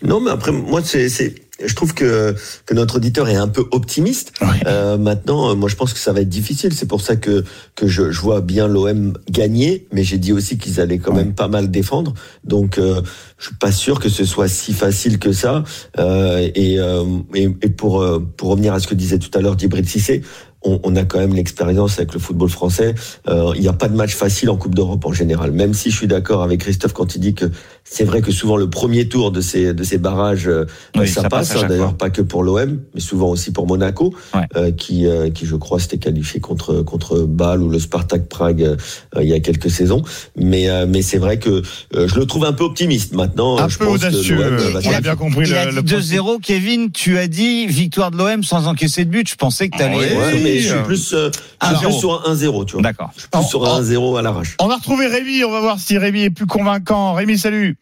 [0.03, 3.65] Non, mais après, moi, c'est, c'est, je trouve que, que notre auditeur est un peu
[3.71, 4.33] optimiste.
[4.65, 6.73] Euh, maintenant, euh, moi, je pense que ça va être difficile.
[6.73, 7.43] C'est pour ça que,
[7.75, 11.33] que je, je vois bien l'OM gagner, mais j'ai dit aussi qu'ils allaient quand même
[11.33, 12.13] pas mal défendre.
[12.43, 13.01] Donc, euh,
[13.37, 15.63] je suis pas sûr que ce soit si facile que ça.
[15.99, 19.41] Euh, et, euh, et, et pour, euh, pour revenir à ce que disait tout à
[19.41, 20.21] l'heure Djibril Cissé,
[20.67, 22.93] on, on a quand même l'expérience avec le football français.
[23.27, 25.51] Euh, Il n'y a pas de match facile en Coupe d'Europe en général.
[25.51, 27.45] Même si je suis d'accord avec Christophe quand il dit que
[27.83, 30.65] c'est vrai que souvent le premier tour de ces de ces barrages, euh,
[30.97, 34.13] Oui, ça, ça passe hein, D'ailleurs, pas que pour l'OM, mais souvent aussi pour Monaco,
[34.35, 34.41] Ouais.
[34.57, 38.61] euh, qui euh, qui je crois s'était qualifié contre contre Bâle ou le Spartak Prague
[38.61, 38.75] euh,
[39.21, 40.01] il y a quelques saisons.
[40.35, 41.61] Mais euh, mais c'est vrai que
[41.95, 43.57] euh, je le trouve un peu optimiste maintenant.
[43.57, 44.37] Un je peu pense que audacieux.
[44.85, 46.17] On a bien compris Il le, a le dit principe.
[46.19, 46.91] 2-0, Kevin.
[46.91, 49.29] Tu as dit victoire de l'OM sans encaisser de but.
[49.29, 49.95] Je pensais que tu allais.
[50.11, 50.33] Ah oui.
[50.35, 51.29] Ouais, mais je suis plus, euh,
[51.61, 51.81] je suis 1-0.
[51.89, 52.81] plus sur un 1-0, tu vois.
[52.81, 53.11] D'accord.
[53.15, 54.55] Je suis plus sur un 1-0 à l'arrache.
[54.59, 57.13] On va retrouver Rémi, on va voir si Rémi est plus convaincant.
[57.13, 57.75] Rémi, salut.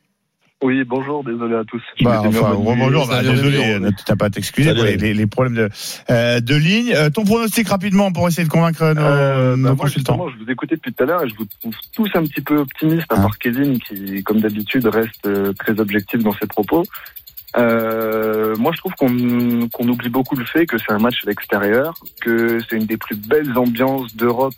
[0.63, 1.81] Oui, bonjour, désolé à tous.
[2.01, 5.01] Bah, enfin, bonjour, bah, désolé, n'as pas à t'excuser pour les, Rémi.
[5.03, 5.69] les- les problèmes de,
[6.09, 6.93] euh, de ligne.
[6.95, 10.13] Euh, ton pronostic rapidement pour essayer de convaincre nos, Euh, bah, nos consultants.
[10.13, 12.41] justement, je vous écoutais depuis tout à l'heure et je vous trouve tous un petit
[12.41, 16.47] peu optimistes, à Hein part Kevin qui, comme d'habitude, reste euh, très objectif dans ses
[16.47, 16.83] propos.
[17.58, 21.93] Euh, moi, je trouve qu'on oublie beaucoup le fait que c'est un match à l'extérieur,
[22.21, 24.53] que c'est une des plus belles ambiances d'Europe.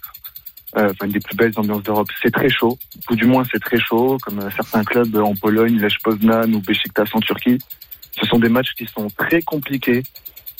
[0.75, 2.09] Euh, une des plus belles ambiances d'Europe.
[2.21, 2.77] C'est très chaud,
[3.09, 6.59] ou du moins c'est très chaud, comme euh, certains clubs en Pologne, Lech Poznan ou
[6.59, 7.57] Besiktas en Turquie.
[8.11, 10.03] Ce sont des matchs qui sont très compliqués.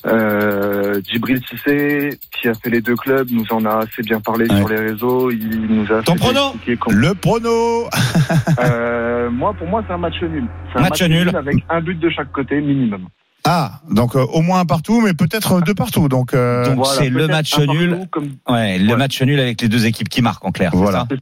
[0.05, 4.47] Euh, Djibril Cissé, qui a fait les deux clubs, nous en a assez bien parlé
[4.49, 4.57] Ouais.
[4.57, 5.31] sur les réseaux.
[5.31, 7.89] Il nous a Ton prono comment- Le prono.
[8.59, 10.45] Euh, moi, pour moi, c'est un match nul.
[10.71, 11.35] C'est un Match nul.
[11.35, 13.07] avec un but de chaque côté minimum.
[13.45, 16.07] Ah, donc euh, au moins un partout, mais peut-être deux partout.
[16.09, 17.99] Donc, euh, Donc, Voilà, c'est le match partout, nul.
[18.11, 18.35] Comme...
[18.49, 20.71] Ouais, le match nul avec les deux équipes qui marquent en clair.
[20.73, 21.05] Voilà.
[21.09, 21.15] ça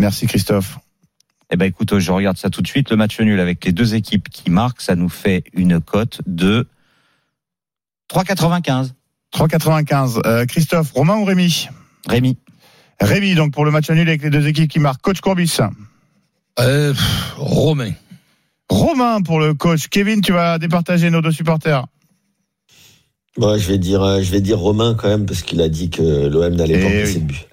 [0.00, 0.78] merci Christophe.
[1.50, 2.90] Eh ben écoute, je regarde ça tout de suite.
[2.90, 6.66] Le match nul avec les deux équipes qui marquent, ça nous fait une cote de
[8.12, 8.90] 3,95.
[9.34, 10.20] 3,95.
[10.26, 11.68] Euh, Christophe, Romain ou Rémi
[12.06, 12.36] Rémi.
[13.00, 15.02] Rémi, donc pour le match nul avec les deux équipes qui marquent.
[15.02, 15.58] Coach Courbis.
[16.58, 17.92] Euh, pff, Romain.
[18.68, 19.88] Romain pour le coach.
[19.88, 21.86] Kevin, tu vas départager nos deux supporters.
[23.36, 25.90] Moi, je vais dire, euh, je vais dire Romain quand même parce qu'il a dit
[25.90, 27.20] que l'OM n'allait pas Eh encaisser oui.
[27.20, 27.48] de but.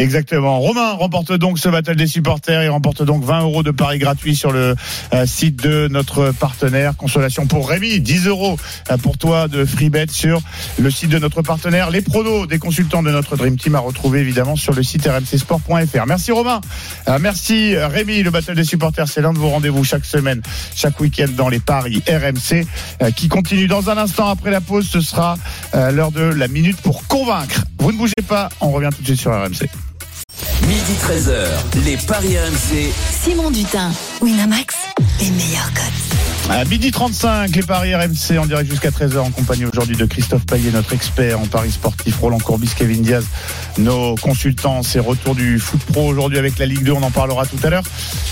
[0.00, 0.60] Exactement.
[0.60, 2.62] Romain remporte donc ce battle des supporters.
[2.62, 4.76] Il remporte donc 20 euros de paris gratuits sur le
[5.12, 6.96] euh, site de notre partenaire.
[6.96, 8.56] Consolation pour Rémi, 10 euros
[8.92, 10.40] euh, pour toi de FreeBet sur
[10.78, 11.90] le site de notre partenaire.
[11.90, 16.06] Les pronos des consultants de notre Dream Team à retrouver évidemment sur le site rmcsport.fr.
[16.06, 16.60] Merci Romain.
[17.08, 18.22] Euh, merci Rémi.
[18.22, 20.42] Le battle des supporters, c'est l'un de vos rendez-vous chaque semaine,
[20.76, 22.66] chaque week-end dans les paris RMC
[23.16, 24.88] qui continue dans un instant après la pause.
[24.88, 25.36] Ce sera
[25.74, 27.64] l'heure de la minute pour convaincre.
[27.80, 28.48] Vous ne bougez pas.
[28.60, 29.66] On revient tout de suite sur RMC.
[30.66, 32.92] Midi 13h, les Paris RMC.
[33.22, 34.74] Simon Dutin, Winamax,
[35.20, 36.17] les meilleurs codes.
[36.50, 40.46] À midi 35, les paris RMC en direct jusqu'à 13h en compagnie aujourd'hui de Christophe
[40.46, 43.26] Payet, notre expert en paris sportif, Roland Courbis, Kevin Diaz,
[43.76, 44.82] nos consultants.
[44.82, 47.68] C'est retour du foot pro aujourd'hui avec la Ligue 2, on en parlera tout à
[47.68, 47.82] l'heure.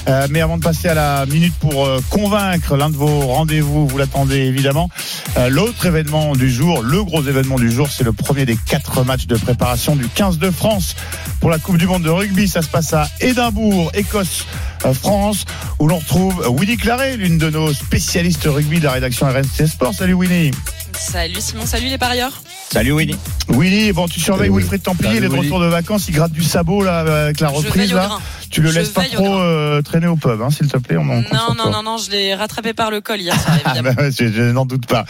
[0.08, 3.86] Euh, mais avant de passer à la minute pour euh, convaincre l'un de vos rendez-vous,
[3.86, 4.88] vous l'attendez évidemment.
[5.36, 9.04] Euh, L'autre événement du jour, le gros événement du jour, c'est le premier des quatre
[9.04, 10.96] matchs de préparation du 15 de France
[11.40, 12.48] pour la Coupe du Monde de rugby.
[12.48, 14.46] Ça se passe à Édimbourg, Écosse,
[14.94, 15.44] France,
[15.78, 19.94] où l'on retrouve Winnie Claret, l'une de nos spécialistes rugby de la rédaction RMC Sport.
[19.94, 20.50] Salut Winnie.
[20.92, 22.42] Salut Simon, salut les parieurs.
[22.70, 23.16] Salut Winnie.
[23.48, 24.58] Winnie, bon, tu surveilles Salut.
[24.58, 27.40] Wilfried Templier, il Salut, est de retour de vacances, il gratte du sabot là avec
[27.40, 28.18] la reprise là.
[28.50, 30.96] Tu le Je laisses pas trop euh, traîner au pub, hein, s'il te plaît.
[30.96, 31.22] On Non,
[31.56, 33.94] non, non, non, je l'ai rattrapé par le col hier soir, Ah, évidemment.
[33.96, 35.04] bah je, je n'en doute pas.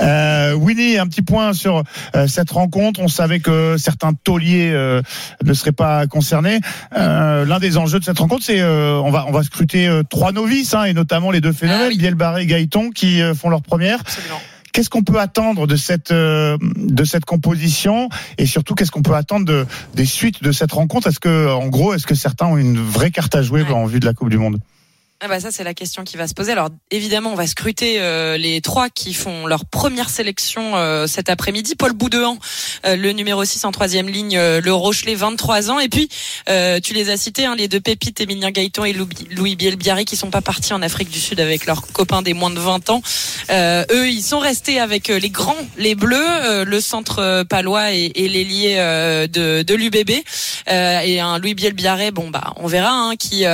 [0.00, 1.82] Euh, Winnie, un petit point sur
[2.16, 3.00] euh, cette rencontre.
[3.00, 5.00] On savait que certains tauliers euh,
[5.44, 6.60] ne seraient pas concernés.
[6.96, 10.02] Euh, L'un des enjeux de cette rencontre, c'est euh, on va on va scruter euh,
[10.08, 11.98] trois novices, hein, et notamment les deux phénomènes, Ah oui.
[11.98, 14.00] Bielbarré et Gaëton, qui euh, font leur première.
[14.00, 14.40] Absolument.
[14.72, 18.08] Qu'est-ce qu'on peut attendre de cette euh, de cette composition
[18.38, 21.08] et surtout qu'est-ce qu'on peut attendre de, des suites de cette rencontre?
[21.08, 23.70] Est-ce que en gros est-ce que certains ont une vraie carte à jouer Ouais.
[23.70, 24.58] en vue de la Coupe du Monde?
[25.24, 26.50] Ah bah ça c'est la question qui va se poser.
[26.50, 31.30] Alors évidemment on va scruter euh, les trois qui font leur première sélection euh, cet
[31.30, 31.76] après-midi.
[31.76, 32.38] Paul Boudéan,
[32.86, 35.78] euh, le numéro 6 en troisième ligne, euh, le Rochelet, 23 ans.
[35.78, 36.08] Et puis
[36.48, 40.04] euh, tu les as cités, hein, les deux pépites, Émilien Gaëton et Lou- Louis Bielbiari
[40.06, 42.90] qui sont pas partis en Afrique du Sud avec leurs copains des moins de 20
[42.90, 43.00] ans.
[43.50, 48.26] Euh, eux ils sont restés avec les grands, les bleus, le centre palois et, et
[48.26, 48.74] l'ailier
[49.30, 50.10] de, de l'UBB.
[50.66, 53.44] Et un Louis Bielbiaré, bon bah on verra, hein, qui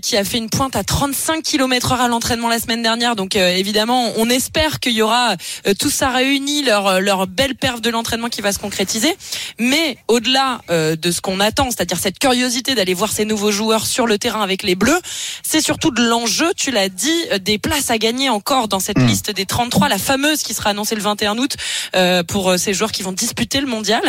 [0.00, 3.16] qui a fait une pointe à 35 km heure à l'entraînement la semaine dernière.
[3.16, 7.54] Donc euh, évidemment, on espère qu'il y aura euh, tout ça réuni, leur, leur belle
[7.54, 9.16] perf de l'entraînement qui va se concrétiser.
[9.58, 13.86] Mais au-delà euh, de ce qu'on attend, c'est-à-dire cette curiosité d'aller voir ces nouveaux joueurs
[13.86, 15.00] sur le terrain avec les Bleus,
[15.42, 18.98] c'est surtout de l'enjeu, tu l'as dit, euh, des places à gagner encore dans cette
[18.98, 19.06] Mm.
[19.06, 21.56] liste des 33, la fameuse qui sera annoncée le 21 août
[21.96, 24.02] euh, pour euh, ces joueurs qui vont disputer le mondial.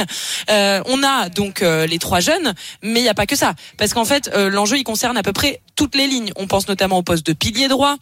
[0.49, 3.53] Euh, on a donc euh, les trois jeunes, mais il n'y a pas que ça.
[3.77, 6.31] Parce qu'en fait, euh, l'enjeu, il concerne à peu près toutes les lignes.
[6.41, 7.95] On pense notamment au poste de pilier droit.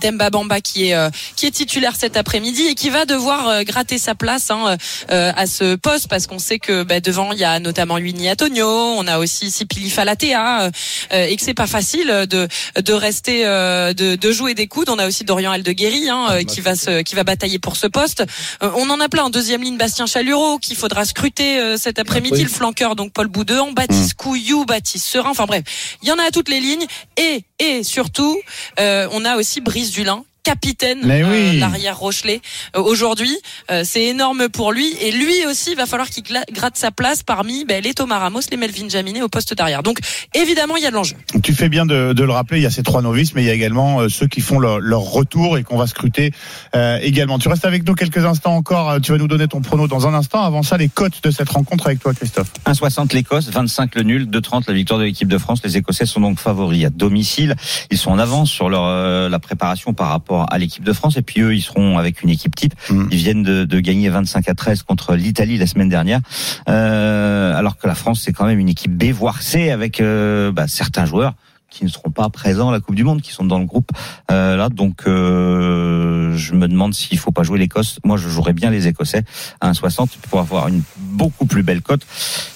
[0.00, 3.62] Demba Bamba qui est euh, qui est titulaire cet après-midi et qui va devoir euh,
[3.64, 4.76] gratter sa place hein,
[5.10, 8.30] euh, à ce poste parce qu'on sait que bah, devant il y a notamment Winnie
[8.30, 10.70] Antonio, on a aussi Sipili Falatea
[11.12, 12.46] euh, et que c'est pas facile de
[12.80, 14.90] de rester euh, de, de jouer des coudes.
[14.90, 17.88] On a aussi Dorian Aldeguerri hein, euh, qui va se qui va batailler pour ce
[17.88, 18.22] poste.
[18.62, 21.98] Euh, on en a plein en deuxième ligne Bastien Chalureau qu'il faudra scruter euh, cet
[21.98, 22.42] après-midi Oui.
[22.44, 25.30] le flanqueur donc Paul Boudin, Baptiste Couillou, Baptiste Serin.
[25.30, 25.64] Enfin bref,
[26.02, 28.40] il y en a à toutes les lignes et et surtout
[28.80, 31.56] euh, on a aussi Brice Dulin capitaine Mais oui.
[31.56, 32.40] euh, l'arrière Rochelet
[32.76, 33.36] euh, aujourd'hui
[33.70, 37.22] Euh, c'est énorme pour lui et lui aussi il va falloir qu'il gratte sa place
[37.22, 39.98] parmi ben, les Thomas Ramos les Melvin Jaminet au poste d'arrière donc
[40.34, 42.66] évidemment il y a de l'enjeu Tu fais bien de, de le rappeler, il y
[42.66, 45.00] a ces trois novices, mais il y a également euh, ceux qui font leur, leur
[45.02, 46.32] retour et qu'on va scruter
[46.74, 47.38] euh, également.
[47.38, 50.06] Tu restes avec nous quelques instants encore, euh, tu vas nous donner ton prono dans
[50.06, 50.42] un instant.
[50.42, 52.48] Avant ça, les cotes de cette rencontre avec toi, Christophe.
[52.66, 55.60] 1,60 l'Écosse, 25 le nul, 2,30 la victoire de l'équipe de France.
[55.64, 57.54] Les Écossais sont donc favoris à domicile.
[57.90, 61.16] Ils sont en avance sur leur euh, la préparation par rapport à l'équipe de France.
[61.16, 62.74] Et puis eux, ils seront avec une équipe type.
[62.88, 63.08] Mm.
[63.10, 66.20] Ils viennent de, de gagner 25 à 13 contre l'Italie la semaine dernière.
[66.68, 70.52] Euh, alors que la France, c'est quand même une équipe B, voire C, avec euh,
[70.52, 71.34] bah, certains joueurs
[71.70, 73.90] qui ne seront pas présents à la Coupe du Monde, qui sont dans le groupe
[74.30, 74.68] euh, là.
[74.68, 77.98] Donc, euh, je me demande s'il faut pas jouer l'Écosse.
[78.04, 79.22] Moi, je jouerais bien les Écossais
[79.60, 82.02] à 1,60 pour avoir une beaucoup plus belle cote.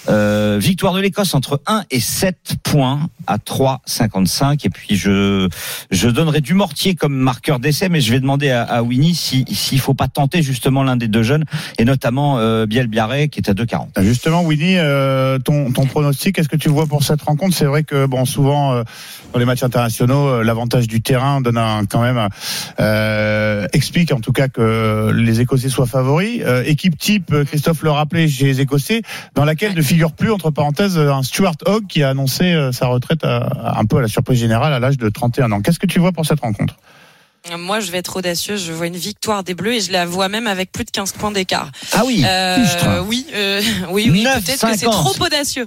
[0.08, 4.66] Euh, victoire de l'Écosse entre 1 et 7 points à 3,55.
[4.66, 5.48] Et puis, je
[5.90, 9.44] je donnerai du mortier comme marqueur d'essai, mais je vais demander à, à Winnie si
[9.50, 11.44] s'il faut pas tenter justement l'un des deux jeunes,
[11.78, 14.02] et notamment euh, Biel Biarré qui est à 2,40.
[14.02, 17.54] Justement, Winnie, euh, ton, ton pronostic, qu'est-ce que tu vois pour cette rencontre?
[17.54, 18.82] C'est vrai que bon, souvent euh,
[19.32, 22.28] dans les matchs internationaux, euh, l'avantage du terrain donne un, quand même
[22.80, 26.40] euh, explique en tout cas que les Écossais soient favoris.
[26.44, 29.02] Euh, équipe type, Christophe le rappelait chez les Écossais,
[29.34, 33.24] dans laquelle ne figure plus entre parenthèses un Stuart Hogg qui a annoncé sa retraite
[33.24, 35.60] à- un peu à la surprise générale à l'âge de 31 ans.
[35.60, 36.76] Qu'est-ce que tu vois pour cette rencontre?
[37.58, 40.28] Moi je vais être audacieux je vois une victoire des Bleus et je la vois
[40.28, 42.56] même avec plus de 15 points d'écart Ah oui, Euh,
[43.06, 44.90] oui, euh, oui, oui, peut-être que c'est 9,50.
[44.90, 45.66] trop audacieux.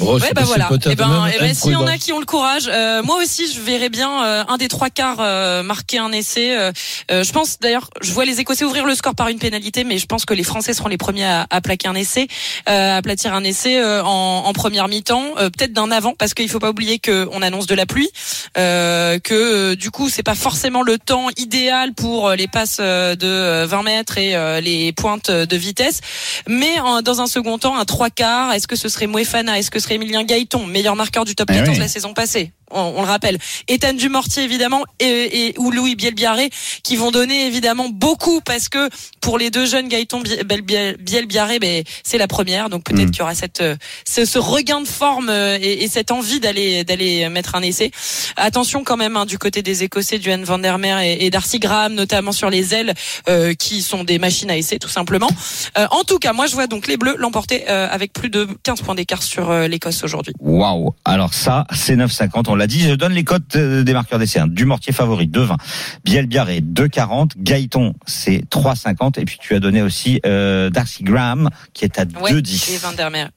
[0.00, 0.68] Oh, ouais, bah voilà.
[0.86, 3.16] Et ben, même eh ben, s'il y en a qui ont le courage, euh, moi
[3.22, 6.56] aussi, je verrais bien euh, un des trois quarts euh, marquer un essai.
[6.56, 6.72] Euh,
[7.10, 10.06] je pense d'ailleurs, je vois les Écossais ouvrir le score par une pénalité, mais je
[10.06, 12.28] pense que les Français seront les premiers à, à plaquer un essai,
[12.68, 16.32] euh, à aplatir un essai euh, en, en première mi-temps, euh, peut-être d'un avant, parce
[16.32, 18.08] qu'il faut pas oublier que on annonce de la pluie,
[18.56, 23.14] euh, que du coup, c'est pas forcément le temps idéal pour euh, les passes euh,
[23.16, 26.00] de euh, 20 mètres et euh, les pointes de vitesse.
[26.48, 29.70] Mais en- dans un second temps, un trois quarts, est-ce que ce serait Moefana, est-ce
[29.70, 31.78] que ce serait Emilien Gaëton, meilleur marqueur du top Eh 14 oui.
[31.80, 32.52] la saison passée?
[32.70, 33.38] On, on le rappelle.
[33.68, 36.50] Ethan Dumortier évidemment et, et ou Louis Bielbiaré
[36.82, 38.88] qui vont donner évidemment beaucoup parce que
[39.20, 43.10] pour les deux jeunes Biel- Bielbiaré ben c'est la première donc peut-être Mm.
[43.12, 46.38] qu'il y aura cette euh, ce, ce regain de forme euh, et, et cette envie
[46.40, 47.90] d'aller d'aller mettre un essai.
[48.36, 51.58] Attention quand même hein, du côté des Écossais, Duane van der Mer et, et Darcy
[51.58, 52.94] Graham notamment sur les ailes
[53.28, 55.30] euh, qui sont des machines à essai tout simplement.
[55.78, 58.46] Euh, en tout cas, moi je vois donc les Bleus l'emporter euh, avec plus de
[58.62, 60.32] 15 points d'écart sur euh, l'Écosse aujourd'hui.
[60.40, 62.44] Waouh Alors ça, c'est 9,50.
[62.48, 62.80] On l'a dit.
[62.80, 64.38] Je donne les cotes euh, des marqueurs d'essai.
[64.38, 64.46] hein.
[64.48, 65.56] Dumortier favori 2,20.
[66.04, 67.30] Biel Biarré 2,40.
[67.38, 69.18] Gaëton c'est 3,50.
[69.20, 72.72] Et puis tu as donné aussi euh, Darcy Graham qui est à Ouais, 2,10.
[72.74, 73.30] et Van der Mer.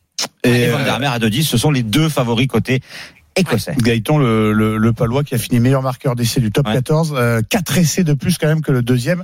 [0.43, 1.43] Et euh, Van der Mer à 2,10.
[1.43, 2.81] Ce sont les deux favoris côté
[3.35, 3.73] écossais.
[3.81, 6.73] Gaëton, le, le, le Palois qui a fini meilleur marqueur d'essai du top Ouais.
[6.73, 9.23] 14, euh, 4 essais de plus quand même que le deuxième.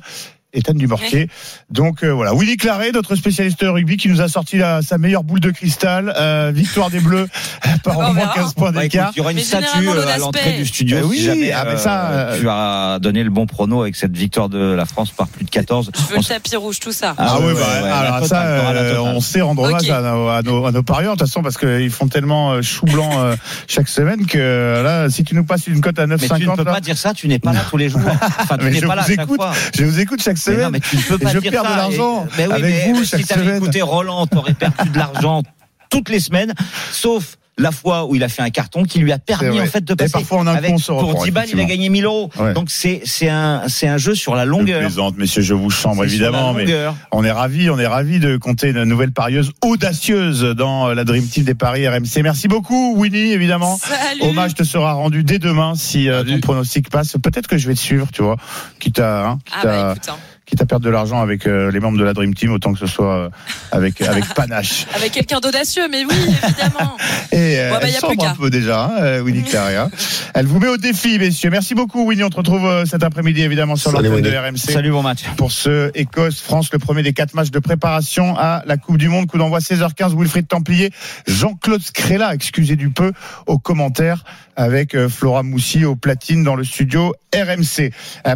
[0.53, 1.29] Ethan Dumortier.
[1.69, 5.23] Donc euh, voilà, Willy Claret, notre spécialiste rugby, qui nous a sorti la- sa meilleure
[5.23, 7.27] boule de cristal, euh, victoire des Bleus
[7.83, 8.33] par On au moins verra.
[8.35, 9.12] 15 points Bah, d'écart.
[9.15, 10.97] il y aura une Mais statue euh, à l'entrée du studio.
[10.99, 13.95] Eh si oui, jamais, ah, mais ça, euh, tu as donné le bon prono avec
[13.95, 15.91] cette victoire de la France par plus de 14.
[15.95, 17.13] Je veux On le tapis rouge, tout ça.
[17.17, 19.89] Ah, Ah oui, ouais, bah, ouais, ouais, alors ça, totale, euh, on sait rendre hommage
[19.89, 22.85] à, nos, à, nos, à nos parieurs, de toute façon, parce qu'ils font tellement chou
[22.85, 23.35] blanc euh,
[23.67, 26.55] chaque semaine que là, si tu nous passes une cote à Mais tu ne 9,50,
[26.57, 28.01] peux là, pas dire ça, tu n'es pas là tous les jours.
[28.39, 29.35] Enfin, tu Mais n'es je pas là à vous chaque écoute.
[29.41, 29.51] fois.
[29.77, 30.62] je vous écoute chaque semaine.
[30.62, 31.71] non, mais tu ne peux Et pas je dire perds ça.
[31.71, 33.58] de l'argent Et- mais oui, avec mais vous si chaque semaine.
[33.58, 35.43] écouté Roland, t'aurais perdu de l'argent
[35.89, 36.54] toutes les semaines,
[36.91, 39.84] sauf la fois où il a fait un carton qui lui a permis en fait
[39.84, 40.12] de Et passer.
[40.12, 42.30] parfois, en un Avec, coup, on pour reprend, 10 balles, il a gagné 1000 euros.
[42.39, 42.54] Ouais.
[42.54, 44.80] Donc c'est c'est un c'est un jeu sur la Je longueur.
[44.80, 46.65] plaisante, messieurs, je vous chambre évidemment, mais
[47.12, 51.26] on est ravis, on est ravis de compter une nouvelle parieuse audacieuse dans la Dream
[51.28, 52.22] Team des paris RMC.
[52.24, 53.78] Merci beaucoup, Winnie, évidemment.
[53.78, 54.22] Salut.
[54.22, 57.15] Hommage te sera rendu dès demain si euh, ton pronostic passe.
[57.22, 58.38] Peut-être que je vais te suivre, tu vois,
[58.80, 60.15] quitte à, hein, quitte Ah bah à, écoute, hein.
[60.49, 62.79] Quitte à perdre de l'argent avec euh, les membres de la Dream Team, autant que
[62.79, 63.29] ce soit euh,
[63.71, 64.88] avec avec panache.
[64.95, 66.97] avec quelqu'un d'audacieux, mais oui, évidemment.
[67.31, 69.89] Et euh, Bon, bah, elle y a sombre un peu déjà, hein, euh, Winnie Claria.
[70.33, 71.49] Elle vous met au défi, messieurs.
[71.49, 72.23] Merci beaucoup, Winnie.
[72.23, 74.38] On te retrouve euh, cet après-midi, évidemment, sur Salut, l'antenne de.
[74.38, 74.57] RMC.
[74.57, 75.23] Salut bon match.
[75.38, 79.27] pour ce Écosse-France, le premier des quatre matchs de préparation à la Coupe du Monde.
[79.27, 80.91] Coup d'envoi 16h15, Wilfried Templier,
[81.27, 83.12] Jean-Claude Scrella, excusez du peu,
[83.45, 84.23] aux commentaires
[84.55, 87.91] avec Flora Moussi au platine dans le studio RMC.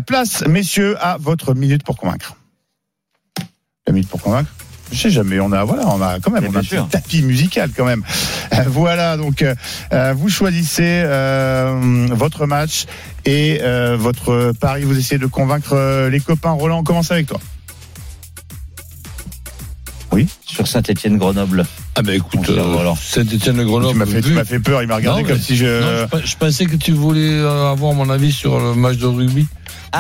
[0.08, 2.36] Place, messieurs, à votre minute pour convaincre.
[3.88, 4.50] La minute pour convaincre
[4.92, 7.72] je sais jamais, on a voilà, on a quand même on a un tapis musical
[7.76, 8.04] quand même.
[8.54, 9.56] Euh, voilà, donc euh,
[9.92, 12.86] euh, vous choisissez euh, votre match
[13.26, 14.84] et euh, votre pari.
[14.84, 16.52] Vous essayez de convaincre les copains.
[16.52, 17.40] Roland, on commence avec toi.
[20.46, 21.66] Sur Saint-Étienne Grenoble.
[21.96, 22.94] Ah ben écoute, Mon cher euh.
[23.02, 23.98] Saint-Etienne tu Grenoble.
[23.98, 24.84] m'as fait, peur.
[24.84, 25.66] Il m'a regardé Non, comme mais- si je.
[25.82, 29.08] Non, je, pe- je pensais que tu voulais avoir mon avis sur le match de
[29.08, 29.48] rugby.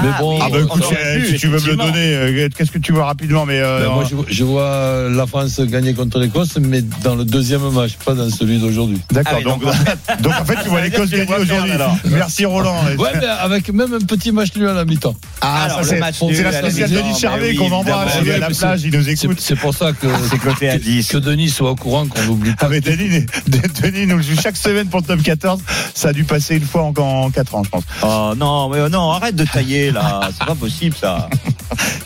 [0.01, 0.83] Mais bon, Ah bah on écoute,
[1.27, 3.93] si tu veux me le donner, euh, qu'est-ce que tu vois rapidement Mais euh, Ben,
[3.93, 7.93] moi, je, je vois euh, la France gagner contre l'Écosse, mais dans le deuxième match,
[8.03, 8.99] pas dans celui d'aujourd'hui.
[9.11, 9.33] d'accord.
[9.35, 11.73] Ah oui, donc, donc, donc en fait, tu vois l'Écosse gagner aujourd'hui.
[12.11, 12.75] Merci Roland.
[12.97, 15.15] Ouais, mais avec même un petit match nul à la mi-temps.
[15.41, 15.95] Ah, Alors, ça
[16.33, 18.13] c'est la spéciale Denis Charvet oui, qu'on embrasse.
[18.21, 19.37] Il est à la plage, il nous écoute.
[19.39, 21.07] c'est pour ça que, 10.
[21.07, 22.65] que Denis soit au courant qu'on n'oublie pas.
[22.65, 23.25] Ah mais Denis,
[23.81, 25.59] Denis nous le joue chaque semaine pour le top 14.
[25.93, 27.83] Ça a dû passer une fois en, en 4 ans, je pense.
[28.03, 30.29] Oh non, mais non, arrête de tailler là.
[30.37, 31.29] C'est pas possible ça.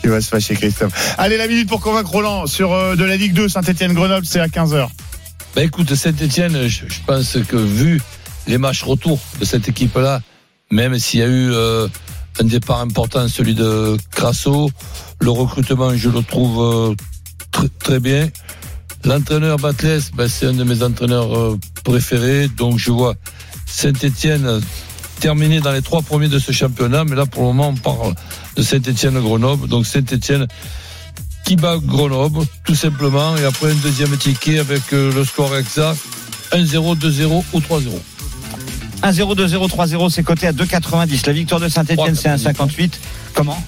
[0.03, 1.15] Il va se fâcher, Christophe.
[1.17, 4.47] Allez, la minute pour convaincre Roland sur euh, de la Ligue 2, Saint-Etienne-Grenoble, c'est à
[4.47, 4.87] 15h.
[5.55, 8.01] Ben écoute, Saint-Etienne, je, je pense que vu
[8.47, 10.21] les matchs retour de cette équipe-là,
[10.71, 11.87] même s'il y a eu euh,
[12.39, 14.69] un départ important, celui de Crasso,
[15.19, 16.61] le recrutement, je le trouve
[16.91, 16.95] euh,
[17.51, 18.29] tr- très bien.
[19.03, 23.15] L'entraîneur Batles, ben, c'est un de mes entraîneurs préférés, donc je vois
[23.65, 24.61] Saint-Etienne
[25.19, 28.13] terminer dans les trois premiers de ce championnat, mais là pour le moment on parle
[28.55, 30.47] de Saint-Etienne-Grenoble, donc Saint-Etienne
[31.43, 35.97] qui bat Grenoble, tout simplement, et après un deuxième ticket avec euh, le score exact
[36.51, 37.83] 1-0, 2-0 ou 3-0.
[39.03, 41.25] 1-0, 2-0, 3-0, c'est coté à 2,90.
[41.25, 42.91] La victoire de Saint-Etienne, c'est 1,58.
[43.33, 43.61] Comment?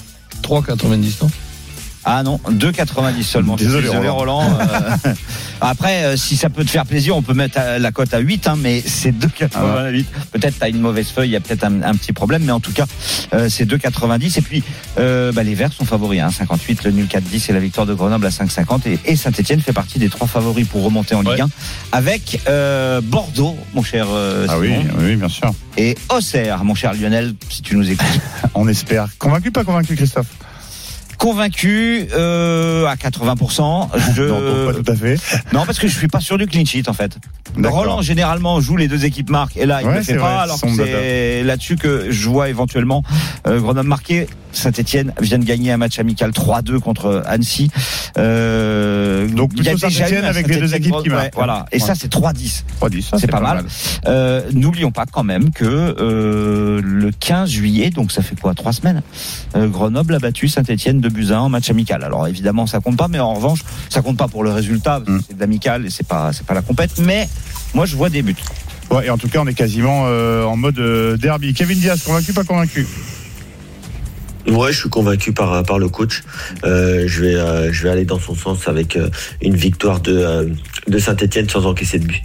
[0.43, 1.29] 3,90, non?
[2.05, 3.57] Ah non, 2,90 seulement.
[3.57, 4.41] Suis Désolé, Roland.
[4.59, 5.13] Euh,
[5.61, 8.19] après, euh, si ça peut te faire plaisir, on peut mettre à- la cote à
[8.19, 10.05] 8, hein, mais c'est 2,88.
[10.31, 12.59] Peut-être t'as une mauvaise feuille, il y a peut-être un, un petit problème, mais en
[12.61, 12.85] tout cas,
[13.33, 14.37] euh, c'est 2,90.
[14.37, 14.63] Et puis,
[14.97, 17.93] euh, bah, les Verts sont favoris, hein, 58, le nul 4,10 et la victoire de
[17.93, 18.87] Grenoble à 5,50.
[18.87, 21.41] Et, et Saint-Etienne fait partie des trois favoris pour remonter en Ligue Ouais.
[21.41, 21.49] 1
[21.91, 25.51] avec euh, Bordeaux, mon cher euh, Ah oui, oui, bien sûr.
[25.77, 28.07] et Auxerre, mon cher Lionel, si tu nous écoutes.
[28.55, 29.07] On espère.
[29.19, 30.27] Convaincu, pas convaincu, Christophe?
[31.19, 33.89] Convaincu euh, à 80%.
[34.15, 34.23] Je...
[34.23, 35.15] Non, pas tout à fait.
[35.53, 37.17] Non, parce que je suis pas sûr du clean sheet en fait.
[37.63, 40.21] Roland généralement joue les deux équipes marquent et là il Ouais, ne le fait vrai,
[40.29, 43.03] pas alors c'est là-dessus que je vois éventuellement
[43.47, 44.27] euh, Grenoble marqué.
[44.51, 47.69] Saint-Etienne vient de gagner un match amical 3-2 contre Annecy.
[48.17, 51.35] Euh, Donc, il y a déjà eu avec les deux équipes qui ouais, marquent.
[51.35, 51.65] Voilà.
[51.71, 51.87] Et Ouais.
[51.87, 52.63] ça c'est 3-10.
[52.81, 53.63] 3-10, ça, C'est pas, mal.
[54.07, 58.73] Euh, N'oublions pas quand même que euh, le 15 juillet, donc ça fait quoi Trois
[58.73, 59.03] semaines,
[59.55, 62.03] euh, Grenoble a battu Saint-Etienne de Buzyn en match amical.
[62.03, 65.01] Alors évidemment ça compte pas, mais en revanche ça compte pas pour le résultat.
[65.01, 65.21] parce que Mm.
[65.27, 66.97] C'est de l'amical et c'est pas c'est pas la compète.
[66.99, 67.27] Mais
[67.73, 68.35] moi je vois des buts.
[68.91, 71.53] Ouais, et en tout cas, on est quasiment euh, en mode euh, derby.
[71.53, 72.87] Kevin Diaz, convaincu, pas convaincu?
[74.47, 76.23] Ouais, je suis convaincu par par le coach.
[76.63, 79.09] Euh, je vais euh, je vais aller dans son sens avec euh,
[79.43, 80.49] une victoire de euh,
[80.87, 82.23] de Saint-Étienne sans encaisser de but.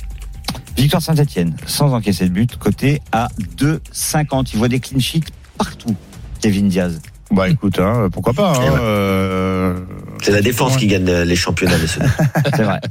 [0.78, 4.48] Victoire Saint-Etienne sans encaisser de but, côté à 2,50.
[4.54, 5.24] Il voit des clean sheets
[5.58, 5.94] partout.
[6.40, 7.00] Kevin Diaz.
[7.30, 8.78] Bah écoute, hein, pourquoi pas hein, ouais.
[8.80, 9.74] euh,
[10.22, 10.80] C'est la défense Ouais.
[10.80, 12.08] qui gagne les championnats nationaux.
[12.56, 12.80] C'est vrai.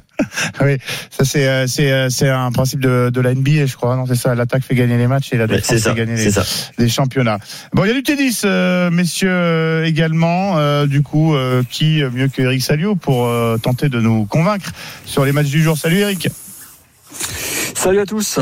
[0.64, 0.78] Oui,
[1.10, 3.96] ça c'est euh, c'est euh, c'est un principe de, de la NBA, je crois.
[3.96, 4.34] Non, c'est ça.
[4.36, 6.16] L'attaque fait gagner les matchs et la défense ça, fait gagner
[6.78, 7.40] les, championnats.
[7.74, 10.58] Bon, il y a du tennis, euh, messieurs euh, également.
[10.58, 14.72] Euh, du coup, euh, qui mieux que Eric Salio pour euh, tenter de nous convaincre
[15.06, 15.78] sur les matchs du jour.
[15.78, 16.30] Salut Eric.
[17.76, 18.40] Salut à tous.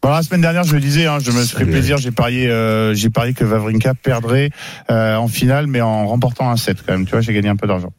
[0.00, 1.96] Bon, la semaine dernière, je le disais, hein, je me suis fait Salut, plaisir.
[1.98, 4.50] J'ai parié, euh, j'ai parié que Vavrinka perdrait
[4.90, 7.04] euh, en finale, mais en remportant un set quand même.
[7.04, 7.92] Tu vois, j'ai gagné un peu d'argent.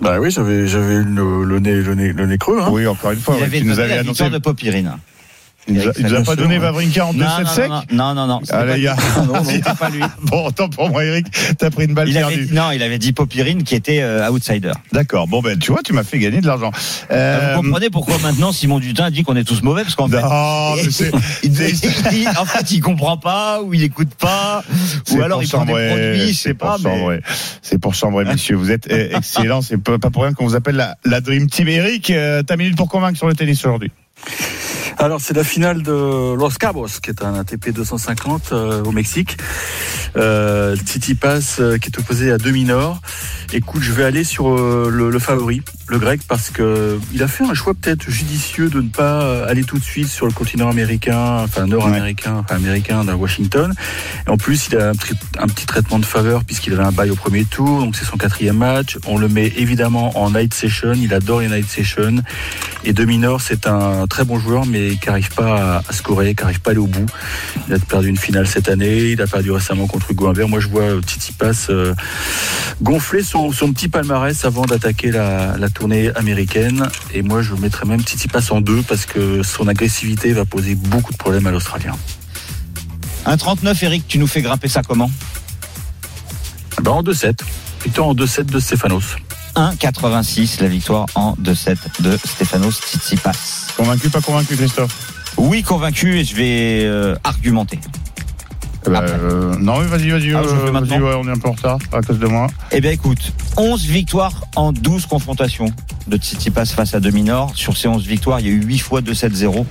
[0.00, 2.58] Bah oui, j'avais j'avais eu le, le nez le nez le nez creux.
[2.60, 2.70] Hein.
[2.72, 3.36] Oui, encore une fois.
[3.36, 4.24] Il ouais, avait tu nous donné avais la annoncé.
[4.24, 4.96] victoire de Popirine.
[5.68, 8.26] Il nous a, il nous a pas donné Vavrinka en 2-7 non, sec non, non,
[8.26, 8.96] non, Ah, les gars.
[9.16, 10.00] Non, non, c'était pas lui.
[10.22, 12.46] Bon, autant pour moi, Eric, t'as pris une balle Il perdue.
[12.46, 14.72] dit- non, il avait dit Popirine qui était euh, outsider.
[14.92, 15.28] D'accord.
[15.28, 16.72] Bon, ben, tu vois, tu m'as fait gagner de l'argent.
[17.12, 20.20] Euh, Vous comprenez pourquoi maintenant Simon Dutin dit qu'on est tous mauvais parce qu'en fait,
[20.20, 21.12] non, mais c'est,
[21.44, 24.64] il, il- en fait, il comprend pas ou il écoute pas
[25.12, 26.76] ou alors il prend des produits, je c'est sais pas.
[26.82, 27.20] Mais...
[27.62, 28.56] C'est pour chambrer, messieurs.
[28.56, 29.62] Vous êtes eh, excellents.
[29.62, 31.68] C'est pas, pour rien qu'on vous appelle la, la Dream Team.
[31.68, 33.92] Eric, euh, ta minute pour convaincre sur le tennis aujourd'hui.
[34.98, 39.36] Alors, c'est la finale de Los Cabos, qui est un ATP 250 euh, au Mexique.
[40.16, 43.00] Euh, Titi Pass, euh, qui est opposé à Demi-Nord.
[43.52, 47.44] Écoute, je vais aller sur le, le favori, le grec, parce que il a fait
[47.44, 51.40] un choix peut-être judicieux de ne pas aller tout de suite sur le continent américain,
[51.44, 53.74] enfin nord-américain, enfin américain dans Washington.
[54.26, 54.92] Et en plus, il a un,
[55.38, 58.16] un petit traitement de faveur puisqu'il avait un bail au premier tour, donc c'est son
[58.16, 58.96] quatrième match.
[59.06, 60.94] On le met évidemment en night session.
[60.94, 62.22] Il adore les night sessions.
[62.84, 66.60] Et Dominor, c'est un très bon joueur, mais qui n'arrive pas à, scorer, qui n'arrive
[66.60, 67.06] pas à aller au bout.
[67.68, 70.48] Il a perdu une finale cette année, il a perdu récemment contre Hugo Humbert.
[70.48, 71.94] Moi, je vois euh, Titi Pass euh,
[72.82, 76.88] gonfler son, son petit palmarès avant d'attaquer la, la tournée américaine.
[77.14, 80.74] Et moi, je mettrais même Titi Pass en deux parce que son agressivité va poser
[80.74, 81.96] beaucoup de problèmes à l'Australien.
[83.24, 85.10] Un 39, Eric, tu nous fais grimper ça comment?
[86.82, 87.40] Ben, en 2-7.
[87.78, 89.16] Plutôt en 2-7 de Stefanos.
[89.54, 93.32] 1,86 la victoire en 2-7 de Stefanos Tsitsipas.
[93.76, 95.12] Convaincu, pas convaincu, Christophe?
[95.36, 97.78] Oui, convaincu et je vais euh, argumenter.
[98.86, 100.34] Eh ben, euh, Non, mais vas-y, vas-y.
[100.34, 102.48] Ah, euh, ouais, on est un peu en retard à cause de moi.
[102.70, 105.66] Eh bien, écoute, 11 victoires en 12 confrontations
[106.06, 107.52] de Tsitsipas face à Dominor.
[107.54, 109.64] Sur ces 11 victoires, il y a eu 8 fois 2-7-0.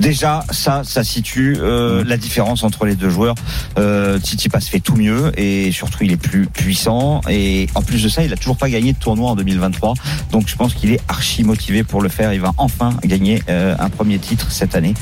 [0.00, 3.34] Déjà, ça, ça situe euh, la différence entre les deux joueurs.
[3.78, 7.20] Euh, Tsitsipas fait tout mieux et surtout, il est plus puissant.
[7.28, 9.94] Et en plus de ça, il a toujours pas gagné de tournoi en 2023.
[10.32, 12.32] Donc, je pense qu'il est archi motivé pour le faire.
[12.32, 14.94] Il va enfin gagner euh, un premier titre cette année.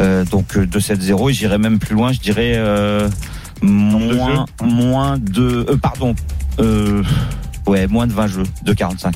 [0.00, 1.30] Euh, donc, euh, 2-7-0.
[1.30, 2.12] Et j'irai même plus loin.
[2.12, 3.08] Je dirais euh,
[3.62, 5.66] moins, moins de...
[5.68, 6.14] euh, pardon.
[6.58, 7.02] Euh,
[7.66, 9.14] ouais, moins de 20 jeux, de 45.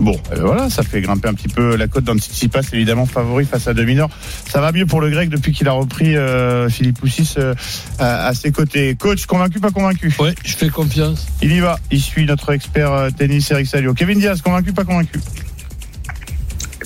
[0.00, 3.66] Bon, euh, voilà, ça fait grimper un petit peu la cote d'Antitsipas, évidemment favori face
[3.66, 4.08] à Dominor.
[4.48, 7.54] Ça va mieux pour le grec depuis qu'il a repris euh, Philippe Poussis euh,
[7.98, 8.94] à, à ses côtés.
[8.94, 10.14] Coach, convaincu, pas convaincu?
[10.20, 11.26] Ouais, je fais confiance.
[11.42, 13.92] Il y va, il suit notre expert euh, tennis Eric Salio.
[13.92, 15.18] Kevin Diaz, convaincu, pas convaincu?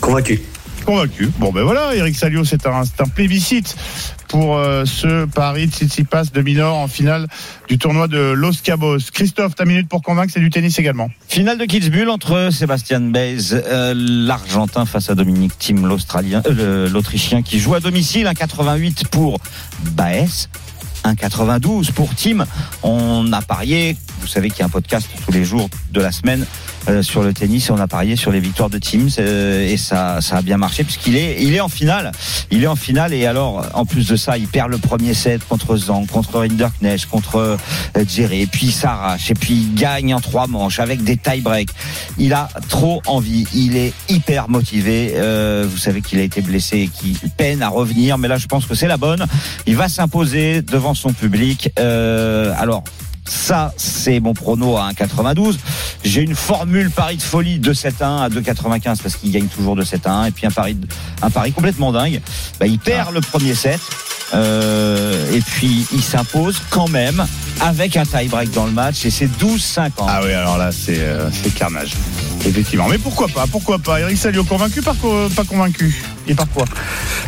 [0.01, 0.41] Convaincu.
[0.87, 1.31] Convaincu.
[1.39, 3.77] Bon ben voilà, Eric Salio, c'est un, c'est un plébiscite
[4.33, 7.27] pour euh, ce Paris Tsitsipas de Minor en finale
[7.69, 9.11] du tournoi de Los Cabos.
[9.13, 11.11] Christophe, ta minute pour convaincre, c'est du tennis également.
[11.29, 17.43] Finale de Kitzbühel entre Sébastien Baez, euh, l'Argentin face à Dominique Thiem, l'Australien, euh, l'Autrichien
[17.43, 19.39] qui joue à domicile, un 88 pour
[19.91, 20.49] Baez.
[21.05, 22.47] 1,92 pour Tim.
[22.83, 26.13] On a parié, vous savez qu'il y a un podcast tous les jours de la
[26.13, 26.47] semaine
[26.89, 29.77] euh, sur le tennis et on a parié sur les victoires de Tim euh, et
[29.77, 32.13] ça, ça a bien marché puisqu'il est, il est en finale.
[32.51, 35.47] Il est en finale et alors, en plus de ça, il perd le premier set
[35.47, 40.15] contre Zhang, contre Rinderknecht, contre euh, Djere, et puis il s'arrache et puis il gagne
[40.15, 41.71] en trois manches avec des tie-breaks.
[42.19, 45.15] Il a trop envie, il est hyper motivé.
[45.17, 48.47] Euh, vous savez qu'il a été blessé et qu'il peine à revenir, mais là je
[48.47, 49.27] pense que c'est la bonne.
[49.67, 51.71] Il va s'imposer devant son public.
[51.79, 52.85] Euh, alors
[53.33, 55.57] ça, c'est mon prono à 1,92.
[56.05, 59.83] J'ai une formule pari de folie de 7-1 à 2,95 parce qu'il gagne toujours de
[59.85, 60.29] 7-1.
[60.29, 60.77] Et puis un pari,
[61.23, 62.21] un pari complètement dingue.
[62.61, 63.81] Bah, il perd le premier set.
[64.35, 67.23] Euh, et puis il s'impose quand même
[67.61, 69.91] avec un tie-break dans le match et c'est 12-50.
[70.09, 71.93] Ah oui, alors là, c'est euh, c'est carnage.
[72.47, 72.87] Effectivement.
[72.89, 74.01] Mais pourquoi pas Pourquoi pas?
[74.01, 76.03] Eric Salio, convaincu, par, co- pas convaincu?
[76.27, 76.65] Et par quoi?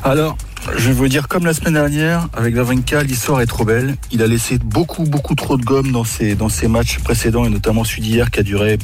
[0.02, 0.36] Alors,
[0.76, 3.96] je vais vous dire, comme la semaine dernière, avec Vavrinka, l'histoire est trop belle.
[4.10, 7.50] Il a laissé beaucoup, beaucoup trop de gomme dans ses, dans ses matchs précédents, et
[7.50, 8.78] notamment celui d'hier qui a duré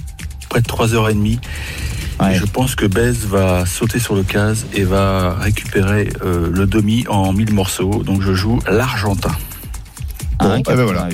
[0.48, 1.38] près de 3h30.
[2.30, 6.66] Et je pense que Bez va sauter sur le case et va récupérer euh, le
[6.66, 8.02] demi en 1000 morceaux.
[8.04, 9.32] Donc je joue l'Argentin.
[10.38, 11.08] Bon, eh ben voilà.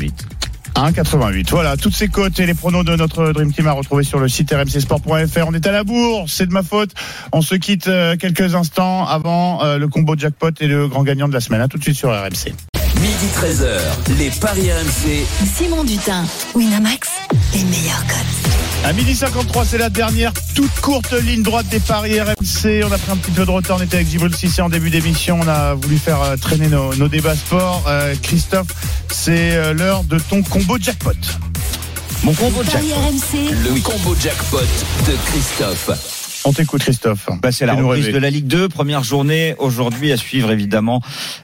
[0.77, 1.51] 1,88.
[1.51, 4.29] Voilà, toutes ces cotes et les pronos de notre Dream Team à retrouver sur le
[4.29, 5.45] site rmcsport.fr.
[5.47, 6.91] On est à la bourse, c'est de ma faute.
[7.33, 11.29] On se quitte euh, quelques instants avant euh, le combo jackpot et le grand gagnant
[11.29, 11.62] de la semaine.
[11.62, 12.53] À tout de suite sur RMC.
[13.01, 15.27] Midi 13h, les Paris RMC.
[15.55, 16.24] Simon Dutin,
[16.55, 17.09] Winamax,
[17.55, 18.55] les meilleurs codes.
[18.85, 22.85] À midi 53, c'est la dernière toute courte ligne droite des paris RMC.
[22.85, 23.79] On a pris un petit peu de retard.
[23.81, 25.41] On était avec Gibril Cissé en début d'émission.
[25.43, 27.85] On a voulu faire euh, traîner nos, nos débats sport.
[27.89, 28.68] Euh, Christophe,
[29.11, 31.11] c'est euh, l'heure de ton combo jackpot.
[32.22, 34.61] Mon combo RMC, Le combo jackpot
[35.07, 36.16] de Christophe.
[36.47, 37.28] On t'écoute, Christophe.
[37.42, 41.03] Bah, c'est la reprise de la Ligue 2, première journée aujourd'hui à suivre évidemment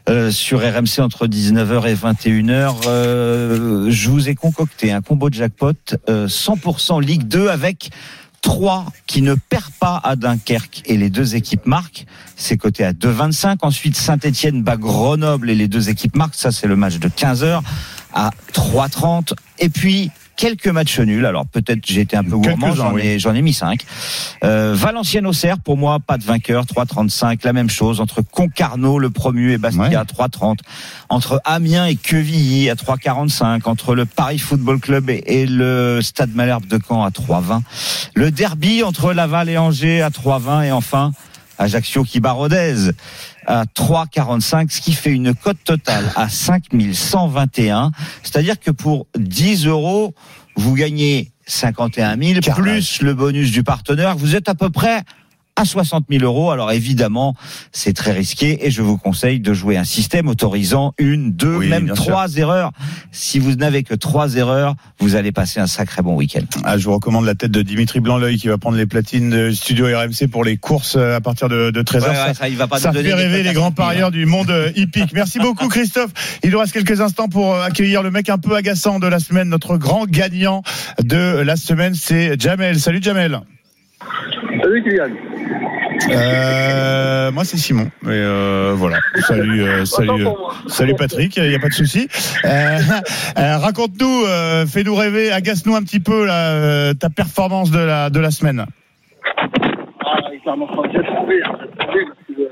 [0.08, 2.82] euh, sur RMC entre 19h et 21h.
[2.86, 5.72] Euh, je vous ai concocté un combo jackpot
[6.08, 7.90] euh, 100% Ligue 2 avec
[8.42, 12.06] 3 qui ne perd pas à Dunkerque et les deux équipes marquent.
[12.36, 13.56] C'est coté à 2,25.
[13.62, 16.36] Ensuite, Saint-Etienne bat Grenoble et les deux équipes marquent.
[16.36, 17.60] Ça, c'est le match de 15h
[18.14, 19.32] à 3,30.
[19.58, 21.26] Et puis, quelques matchs nuls.
[21.26, 23.02] Alors peut-être j'ai été un peu gourmand, j'en oui.
[23.02, 23.80] ai, j'en ai mis 5.
[24.44, 27.40] Euh, Valenciennes Auxerre, pour moi, pas de vainqueur, 3,35.
[27.44, 30.58] La même chose entre Concarneau, le promu, et Bastia, à 3,30.
[31.08, 33.68] Entre Amiens et Quevilly à 3,45.
[33.68, 37.62] Entre le Paris Football Club et, et le Stade Malherbe de Caen à 3,20.
[38.14, 40.64] Le derby entre Laval et Angers à 3,20.
[40.64, 41.12] Et enfin,
[41.62, 42.90] Ajaccio qui bat Rodez
[43.46, 47.90] à 3,45, ce qui fait une cote totale à 5121.
[48.22, 50.14] C'est-à-dire que pour 10 euros,
[50.56, 54.16] vous gagnez 51 000 plus le bonus du partenaire.
[54.16, 55.02] Vous êtes à peu près
[55.56, 56.50] à 60 000 euros.
[56.50, 57.34] Alors évidemment,
[57.72, 61.68] c'est très risqué et je vous conseille de jouer un système autorisant une, deux, Oui,
[61.68, 62.72] même trois erreurs.
[63.10, 66.44] Si vous n'avez que trois erreurs, vous allez passer un sacré bon week-end.
[66.64, 69.50] Ah, je vous recommande la tête de Dimitri Blanc-L'œil qui va prendre les platines de
[69.50, 72.02] Studio RMC pour les courses euh, à partir de, de 13h.
[72.02, 74.10] Ouais, ouais, ça, il va pas ça fait rêver les grands 5 000, parieurs hein.
[74.10, 75.12] du monde euh, hippique.
[75.12, 76.12] Merci beaucoup Christophe.
[76.42, 79.18] Il nous reste quelques instants pour euh, accueillir le mec un peu agaçant de la
[79.18, 79.48] semaine.
[79.48, 80.62] Notre grand gagnant
[81.02, 82.80] de la semaine, c'est Jamel.
[82.80, 83.40] Salut Jamel.
[84.62, 85.10] Salut Kylian.
[86.10, 87.86] Euh, moi c'est Simon.
[88.04, 88.98] Et euh, voilà.
[89.20, 90.30] Salut, euh, salut, euh,
[90.66, 91.36] salut Patrick.
[91.36, 92.08] Il n'y a pas de souci.
[92.44, 92.48] Euh,
[93.38, 98.30] euh, Raconte-nous, fais-nous rêver, agace-nous un petit peu là, ta performance de la de la
[98.30, 98.64] semaine.
[100.04, 101.40] Ah, clairement, j'ai trouvé,
[101.94, 102.48] le,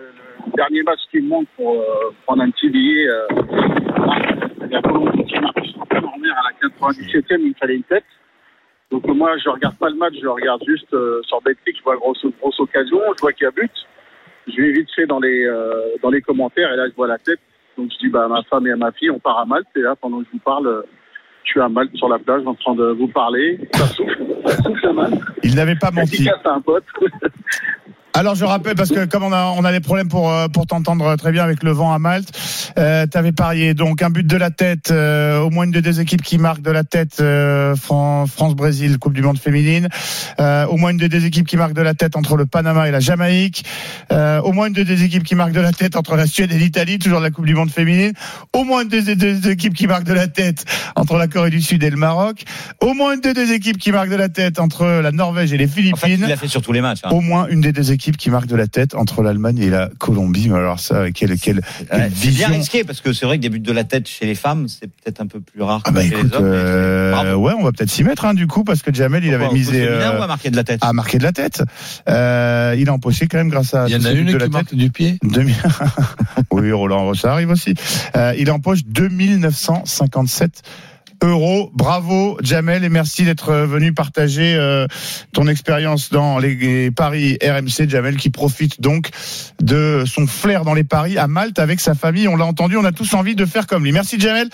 [0.56, 1.76] dernier match qui me manque pour
[2.26, 3.06] prendre un petit billet,
[4.62, 8.04] il y a pas longtemps qui extraordinaire à la 97e, il fallait une tête.
[8.90, 11.76] Donc euh, moi, je regarde pas le match, je le regarde juste euh, sur Betclic,
[11.78, 13.70] je vois grosse, grosse occasion, je vois qu'il y a but.
[14.48, 17.18] Je vais vite fait dans les, euh, dans les commentaires et là, je vois la
[17.18, 17.38] tête.
[17.76, 19.68] Donc je dis bah, à ma femme et à ma fille, on part à Malte.
[19.76, 20.82] Et là, pendant que je vous parle, euh,
[21.44, 23.60] je suis à Malte sur la plage en train de vous parler.
[23.74, 25.20] Ça souffle, ça souffle à Malte.
[25.44, 26.10] Il n'avait pas menti.
[26.10, 26.84] Dédicace à un pote.
[28.12, 30.66] Alors je rappelle parce que comme on a on a des problèmes pour euh, pour
[30.66, 32.28] t'entendre très bien avec le vent à Malte,
[32.76, 36.00] euh, t'avais parié donc un but de la tête, euh, au moins une des deux
[36.00, 39.88] équipes qui marque de la tête, euh, Fran- France-Brésil Coupe du Monde féminine,
[40.40, 42.88] euh, au moins une des deux équipes qui marque de la tête entre le Panama
[42.88, 43.64] et la Jamaïque,
[44.12, 46.52] euh, au moins une des deux équipes qui marque de la tête entre la Suède
[46.52, 48.12] et l'Italie, toujours de la Coupe du Monde féminine,
[48.52, 50.64] au moins une des deux équipes qui marque de la tête
[50.96, 52.42] entre la Corée du Sud et le Maroc,
[52.80, 55.56] au moins une des deux équipes qui marque de la tête entre la Norvège et
[55.56, 55.94] les Philippines.
[55.94, 57.00] En fait, il l'a fait sur tous les matchs.
[57.04, 57.10] hein.
[57.12, 59.90] Au moins une des deux équipes qui marque de la tête entre l'Allemagne et la
[59.98, 60.48] Colombie.
[60.48, 62.48] Mais alors ça, quelle, quelle, quelle Ouais, c'est bien vision.
[62.48, 64.86] risqué parce que c'est vrai que des buts de la tête chez les femmes, c'est
[64.88, 66.44] peut-être un peu plus rare Ah que bah chez écoute, les hommes.
[66.44, 69.46] euh, ouais, on va peut-être s'y mettre hein, du coup parce que Jamel il Pourquoi,
[69.48, 71.62] avait misé euh, ou à marquer de la tête à marquer de la tête.
[72.08, 73.86] Euh, il a empoché quand même grâce à.
[73.88, 74.78] Il y en a une de qui marque tête.
[74.78, 75.18] du pied.
[75.22, 75.54] 2000
[76.52, 77.74] oui, Roland, ça arrive aussi.
[78.16, 80.62] Euh, il empoche 2957
[81.22, 81.70] euros.
[81.74, 84.86] Bravo, Jamel, et merci d'être venu partager euh,
[85.32, 87.88] ton expérience dans les paris RMC.
[87.88, 89.10] Jamel qui profite donc
[89.62, 92.28] de son flair dans les paris à Malte avec sa famille.
[92.28, 93.92] On l'a entendu, on a tous envie de faire comme lui.
[93.92, 94.48] Merci Jamel,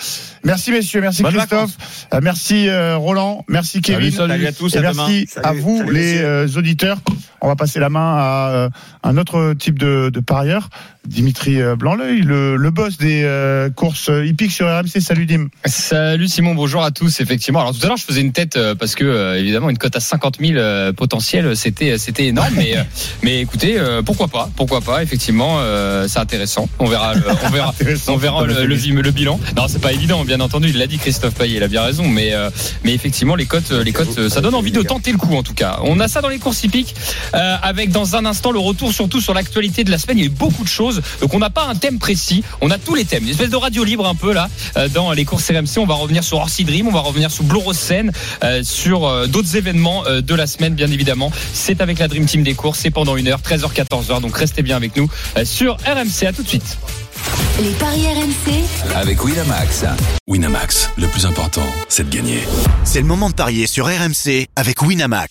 [0.44, 1.76] merci messieurs, merci Christophe,
[2.14, 5.42] Euh, merci euh, Roland, merci Kevin, Salut, salut à tous, et à merci demain.
[5.42, 6.24] à Salut, vous salut, les messieurs.
[6.26, 6.98] euh, auditeurs.
[7.40, 8.68] On va passer la main à euh,
[9.02, 10.68] un autre type de, de parieur,
[11.06, 15.00] Dimitri euh, Blanc-L'œil, le, le boss des euh, courses hippiques sur RMC.
[15.00, 15.48] Salut Dim.
[15.64, 17.20] Salut Simon, bonjour à tous.
[17.20, 19.78] Effectivement, alors tout à l'heure je faisais une tête euh, parce que euh, évidemment une
[19.78, 22.82] cote à 50 000 euh, potentiel, c'était c'était énorme, mais euh,
[23.22, 25.02] mais écoutez, euh, pourquoi pas, pourquoi pas.
[25.02, 26.68] Effectivement, euh, c'est intéressant.
[26.78, 27.74] On verra, le- on verra,
[28.08, 29.38] on verra le, le, bilan.
[29.56, 30.70] Non, c'est pas évident, bien entendu.
[30.70, 32.50] Il l'a dit Christophe Payet, il a bien raison, mais euh,
[32.82, 35.54] mais effectivement les cotes, les cotes, ça donne envie de tenter le coup en tout
[35.54, 35.78] cas.
[35.84, 36.94] On a ça dans les courses hippiques
[37.34, 40.18] euh, avec dans un instant le retour surtout sur l'actualité de la semaine.
[40.18, 42.70] Il y a eu beaucoup de choses, donc on n'a pas un thème précis, on
[42.70, 43.24] a tous les thèmes.
[43.24, 45.78] Une espèce de radio libre un peu là euh, dans les courses RMC.
[45.78, 48.12] On va revenir sur Orsi Dream, on va revenir sur Blue Rose Seine,
[48.44, 51.30] euh, sur euh, d'autres événements euh, de la semaine bien évidemment.
[51.52, 54.20] C'est avec la Dream Team des courses, c'est pendant une heure, 13h 14h.
[54.20, 56.26] Donc restez bien avec nous euh, sur RMC.
[56.26, 56.78] À tout de suite.
[57.60, 59.84] Les paris RMC, Avec Winamax.
[60.28, 62.40] Winamax, le plus important, c'est de gagner.
[62.84, 65.30] C'est le moment de parier sur RMC avec Winamax.